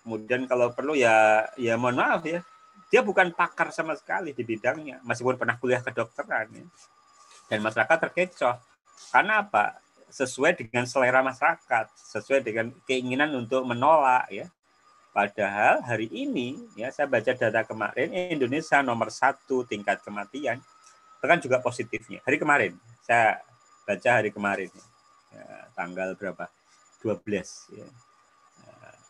Kemudian 0.04 0.48
kalau 0.48 0.72
perlu 0.72 0.96
ya 0.96 1.48
ya 1.56 1.80
mohon 1.80 2.00
maaf 2.00 2.24
ya, 2.28 2.44
dia 2.92 3.04
bukan 3.04 3.32
pakar 3.32 3.72
sama 3.72 3.96
sekali 3.96 4.32
di 4.32 4.44
bidangnya, 4.44 5.00
meskipun 5.04 5.40
pernah 5.40 5.56
kuliah 5.56 5.80
kedokteran. 5.80 6.52
Ya. 6.52 6.66
Dan 7.48 7.64
masyarakat 7.64 7.98
terkecoh. 8.08 8.56
Karena 9.08 9.40
apa? 9.40 9.80
Sesuai 10.08 10.56
dengan 10.56 10.88
selera 10.88 11.20
masyarakat, 11.20 11.92
sesuai 11.94 12.42
dengan 12.42 12.72
keinginan 12.88 13.34
untuk 13.36 13.68
menolak 13.68 14.28
ya 14.32 14.48
Padahal 15.18 15.82
hari 15.82 16.06
ini, 16.14 16.54
ya 16.78 16.94
saya 16.94 17.10
baca 17.10 17.34
data 17.34 17.66
kemarin, 17.66 18.14
Indonesia 18.14 18.86
nomor 18.86 19.10
satu 19.10 19.66
tingkat 19.66 20.06
kematian, 20.06 20.62
bahkan 21.18 21.42
juga 21.42 21.58
positifnya. 21.58 22.22
Hari 22.22 22.38
kemarin, 22.38 22.78
saya 23.02 23.42
baca 23.82 24.10
hari 24.14 24.30
kemarin, 24.30 24.70
ya, 25.34 25.74
tanggal 25.74 26.14
berapa? 26.14 26.46
12. 27.02 27.18
Ya. 27.74 27.90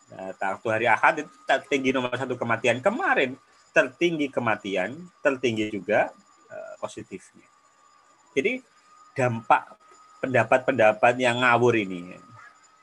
Nah, 0.08 0.32
waktu 0.32 0.68
hari 0.72 0.88
Ahad 0.88 1.28
itu 1.28 1.32
tertinggi 1.44 1.92
nomor 1.92 2.16
satu 2.16 2.40
kematian. 2.40 2.80
Kemarin 2.80 3.36
tertinggi 3.76 4.32
kematian, 4.32 4.96
tertinggi 5.20 5.76
juga 5.76 6.08
uh, 6.48 6.74
positifnya. 6.80 7.44
Jadi 8.32 8.64
dampak 9.12 9.76
pendapat-pendapat 10.20 11.14
yang 11.22 11.42
ngawur 11.42 11.78
ini, 11.78 12.18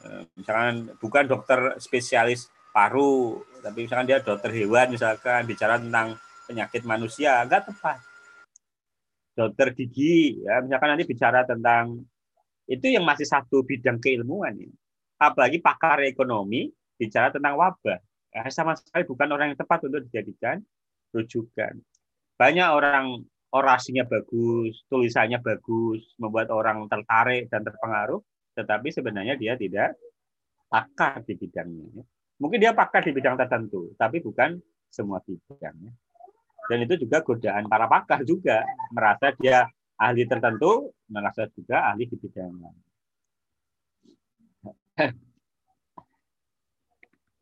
uh, 0.05 0.23
misalkan 0.39 0.95
bukan 0.99 1.25
dokter 1.27 1.79
spesialis 1.83 2.49
paru, 2.75 3.43
tapi 3.63 3.87
misalkan 3.87 4.07
dia 4.11 4.19
dokter 4.19 4.51
hewan 4.51 4.91
misalkan 4.91 5.47
bicara 5.47 5.79
tentang 5.79 6.19
penyakit 6.47 6.83
manusia, 6.83 7.43
enggak 7.43 7.71
tepat. 7.71 7.99
Dokter 9.35 9.75
gigi, 9.75 10.43
ya 10.47 10.63
misalkan 10.63 10.95
nanti 10.95 11.05
bicara 11.07 11.43
tentang 11.43 12.07
itu 12.71 12.87
yang 12.87 13.05
masih 13.05 13.27
satu 13.27 13.67
bidang 13.67 13.99
keilmuan 13.99 14.55
ini. 14.55 14.75
Apalagi 15.19 15.59
pakar 15.59 16.03
ekonomi 16.07 16.71
bicara 16.95 17.35
tentang 17.35 17.59
wabah, 17.59 17.99
ya, 18.31 18.43
sama 18.51 18.79
sekali 18.79 19.03
bukan 19.07 19.29
orang 19.35 19.47
yang 19.53 19.59
tepat 19.59 19.87
untuk 19.87 20.07
dijadikan 20.07 20.63
rujukan. 21.15 21.79
Banyak 22.35 22.69
orang 22.75 23.23
orasinya 23.55 24.03
bagus, 24.03 24.83
tulisannya 24.91 25.39
bagus, 25.39 26.03
membuat 26.19 26.51
orang 26.51 26.91
tertarik 26.91 27.47
dan 27.47 27.63
terpengaruh, 27.63 28.19
tetapi 28.59 28.91
sebenarnya 28.91 29.39
dia 29.39 29.55
tidak 29.55 29.95
pakar 30.67 31.23
di 31.23 31.39
bidangnya. 31.39 32.03
Mungkin 32.43 32.59
dia 32.59 32.75
pakar 32.75 33.07
di 33.07 33.15
bidang 33.15 33.39
tertentu, 33.39 33.95
tapi 33.95 34.19
bukan 34.19 34.59
semua 34.91 35.23
bidangnya. 35.23 35.95
Dan 36.67 36.83
itu 36.83 37.07
juga 37.07 37.23
godaan 37.23 37.71
para 37.71 37.87
pakar 37.87 38.27
juga 38.27 38.67
merasa 38.91 39.31
dia 39.39 39.71
ahli 39.95 40.27
tertentu, 40.27 40.91
merasa 41.07 41.47
juga 41.55 41.95
ahli 41.95 42.11
di 42.11 42.17
bidangnya. 42.19 42.71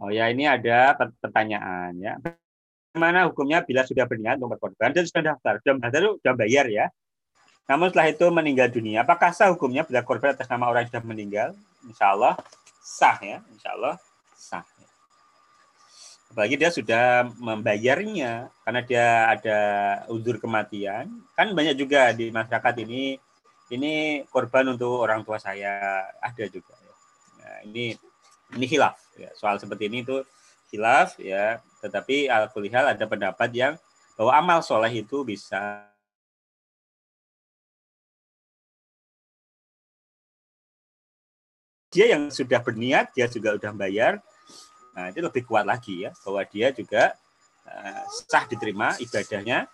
Oh 0.02 0.10
ya, 0.10 0.26
ini 0.34 0.50
ada 0.50 0.98
pertanyaan 0.98 1.94
ya. 1.94 2.18
Bagaimana 2.93 3.24
hukumnya 3.32 3.64
bila 3.64 3.88
sudah 3.88 4.05
berniat 4.05 4.36
untuk 4.36 4.61
berkorban 4.61 4.93
dan 4.93 5.09
sudah 5.09 5.32
daftar, 5.32 5.64
sudah 5.64 5.80
daftar 5.80 6.12
sudah 6.20 6.34
bayar 6.36 6.68
ya. 6.68 6.86
Namun 7.64 7.88
setelah 7.88 8.12
itu 8.12 8.26
meninggal 8.28 8.68
dunia, 8.68 9.01
apakah 9.01 9.32
sah 9.32 9.49
hukumnya 9.49 9.80
bila 9.88 10.05
korban 10.05 10.36
atas 10.36 10.45
nama 10.53 10.68
orang 10.68 10.84
yang 10.84 10.90
sudah 10.93 11.05
meninggal? 11.09 11.49
Insya 11.88 12.12
Allah 12.12 12.36
sah 12.84 13.16
ya, 13.24 13.40
insya 13.49 13.72
Allah 13.72 13.97
sah 14.36 14.66
apalagi 16.32 16.57
dia 16.57 16.72
sudah 16.72 17.28
membayarnya 17.36 18.49
karena 18.64 18.80
dia 18.80 19.07
ada 19.28 19.59
uzur 20.09 20.40
kematian 20.40 21.12
kan 21.36 21.53
banyak 21.53 21.76
juga 21.76 22.09
di 22.16 22.32
masyarakat 22.32 22.88
ini 22.88 23.20
ini 23.68 24.24
korban 24.32 24.72
untuk 24.72 25.05
orang 25.05 25.20
tua 25.28 25.36
saya 25.36 26.01
ada 26.24 26.45
juga 26.49 26.72
ya. 26.72 26.95
nah, 27.36 27.59
ini 27.68 27.93
ini 28.57 28.64
hilaf 28.64 28.97
ya. 29.20 29.28
soal 29.36 29.61
seperti 29.61 29.93
ini 29.93 30.09
itu 30.09 30.24
hilaf 30.72 31.20
ya 31.20 31.60
tetapi 31.84 32.32
al 32.32 32.48
ada 32.48 33.04
pendapat 33.04 33.50
yang 33.52 33.74
bahwa 34.16 34.32
amal 34.32 34.58
soleh 34.64 35.04
itu 35.04 35.20
bisa 35.22 35.84
dia 41.92 42.16
yang 42.16 42.32
sudah 42.32 42.58
berniat 42.64 43.12
dia 43.12 43.28
juga 43.28 43.52
sudah 43.60 43.76
bayar 43.76 44.24
Nah, 44.92 45.08
itu 45.08 45.20
lebih 45.24 45.42
kuat 45.48 45.64
lagi 45.64 46.04
ya 46.04 46.12
bahwa 46.24 46.44
dia 46.44 46.68
juga 46.72 47.16
uh, 47.64 48.02
sah 48.28 48.44
diterima 48.44 48.92
ibadahnya 49.00 49.64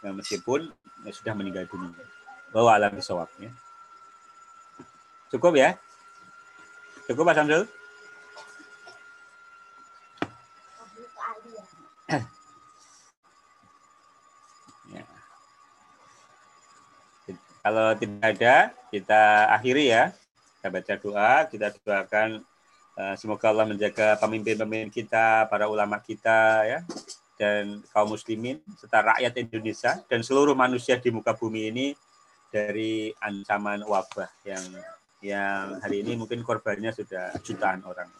ya, 0.00 0.10
meskipun 0.12 0.72
ya, 1.04 1.12
sudah 1.12 1.32
meninggal 1.36 1.68
dunia. 1.68 2.04
Bahwa 2.52 2.72
alam 2.72 2.96
sawabnya. 3.00 3.52
Cukup 5.32 5.56
ya? 5.56 5.76
Cukup 7.08 7.24
Pak 7.28 7.36
Samsul? 7.36 7.64
Kalau 17.62 17.94
tidak 17.94 18.22
ada, 18.36 18.74
kita 18.90 19.22
akhiri 19.54 19.94
ya. 19.94 20.10
Kita 20.58 20.68
baca 20.70 20.94
doa, 20.98 21.32
kita 21.50 21.66
doakan 21.82 22.42
Eh, 22.92 23.16
semoga 23.16 23.48
Allah 23.48 23.64
menjaga 23.64 24.20
pemimpin-pemimpin 24.20 24.92
kita, 24.92 25.48
para 25.48 25.64
ulama 25.64 25.96
kita, 25.96 26.68
ya, 26.68 26.78
dan 27.40 27.80
kaum 27.88 28.12
muslimin 28.12 28.60
serta 28.76 29.16
rakyat 29.16 29.32
Indonesia 29.40 29.96
dan 30.04 30.20
seluruh 30.20 30.52
manusia 30.52 31.00
di 31.00 31.08
muka 31.08 31.32
bumi 31.32 31.72
ini 31.72 31.86
dari 32.52 33.08
ancaman 33.16 33.80
wabah 33.88 34.28
yang 34.44 34.64
yang 35.24 35.80
hari 35.80 36.04
ini 36.04 36.20
mungkin 36.20 36.44
korbannya 36.44 36.92
sudah 36.92 37.32
jutaan 37.40 37.80
orang. 37.88 38.12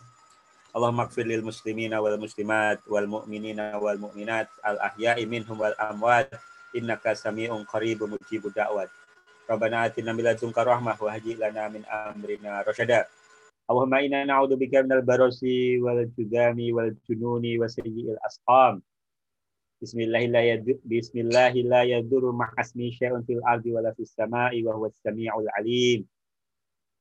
Allahumma 0.72 1.05
gfir 1.05 1.28
lil 1.28 1.45
muslimina 1.45 2.01
wal 2.01 2.16
muslimat 2.16 2.80
wal 2.88 3.05
mu'minina 3.05 3.76
wal 3.76 4.01
mu'minat 4.01 4.49
al 4.64 4.80
ahya'i 4.88 5.28
minhum 5.28 5.61
wal 5.61 5.76
amwat 5.76 6.32
innaka 6.72 7.12
sami'un 7.12 7.61
qaribun 7.68 8.16
mujibud 8.16 8.57
da'wat. 8.57 8.88
Rabbana 9.49 9.90
atina 9.90 10.14
min 10.14 10.22
ladunka 10.22 10.62
rahmah 10.62 10.95
wa 10.95 11.11
haji 11.11 11.34
lana 11.34 11.66
min 11.66 11.82
amrina 11.90 12.62
rasyada. 12.62 13.11
Allahumma 13.66 13.99
inna 14.03 14.22
na'udzu 14.22 14.55
bika 14.55 14.86
minal 14.86 15.03
barasi 15.03 15.82
wal 15.82 16.07
judami 16.14 16.70
wal 16.70 16.95
jununi 17.07 17.59
wa 17.59 17.66
sayyi'il 17.66 18.18
asqam. 18.22 18.78
Bismillahirrahmanirrahim. 19.82 21.66
la 21.66 21.82
yadurru 21.82 22.30
ma'asmi 22.30 22.95
syai'un 22.95 23.26
fil 23.26 23.43
ardi 23.43 23.74
wala 23.74 23.90
fis 23.99 24.14
sama'i 24.14 24.62
wa 24.62 24.78
huwas 24.78 24.95
samii'ul 25.03 25.51
alim. 25.59 26.07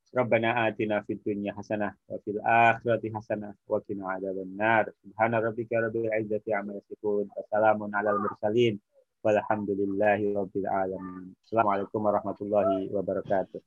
Rabbana 0.10 0.66
atina 0.66 1.06
fid 1.06 1.22
dunya 1.22 1.54
hasanah 1.54 1.94
wa 2.10 2.18
fil 2.26 2.42
akhirati 2.42 3.14
hasanah 3.14 3.54
wa 3.70 3.78
qina 3.86 4.18
adzabannar. 4.18 4.90
Subhana 4.98 5.38
rabbika 5.46 5.78
rabbil 5.78 6.10
izzati 6.10 6.58
amma 6.58 6.74
yasifun 6.74 7.30
Wassalamu 7.38 7.86
alal 7.94 8.18
mursalin. 8.18 8.82
Walhamdulillahi 9.22 10.34
rabbil 10.34 10.66
alamin. 10.66 11.38
Assalamualaikum 11.46 12.02
warahmatullahi 12.02 12.90
wabarakatuh. 12.90 13.62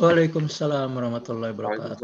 Waalaikumsalam 0.00 0.88
warahmatullahi 0.88 1.52
wabarakatuh. 1.52 2.00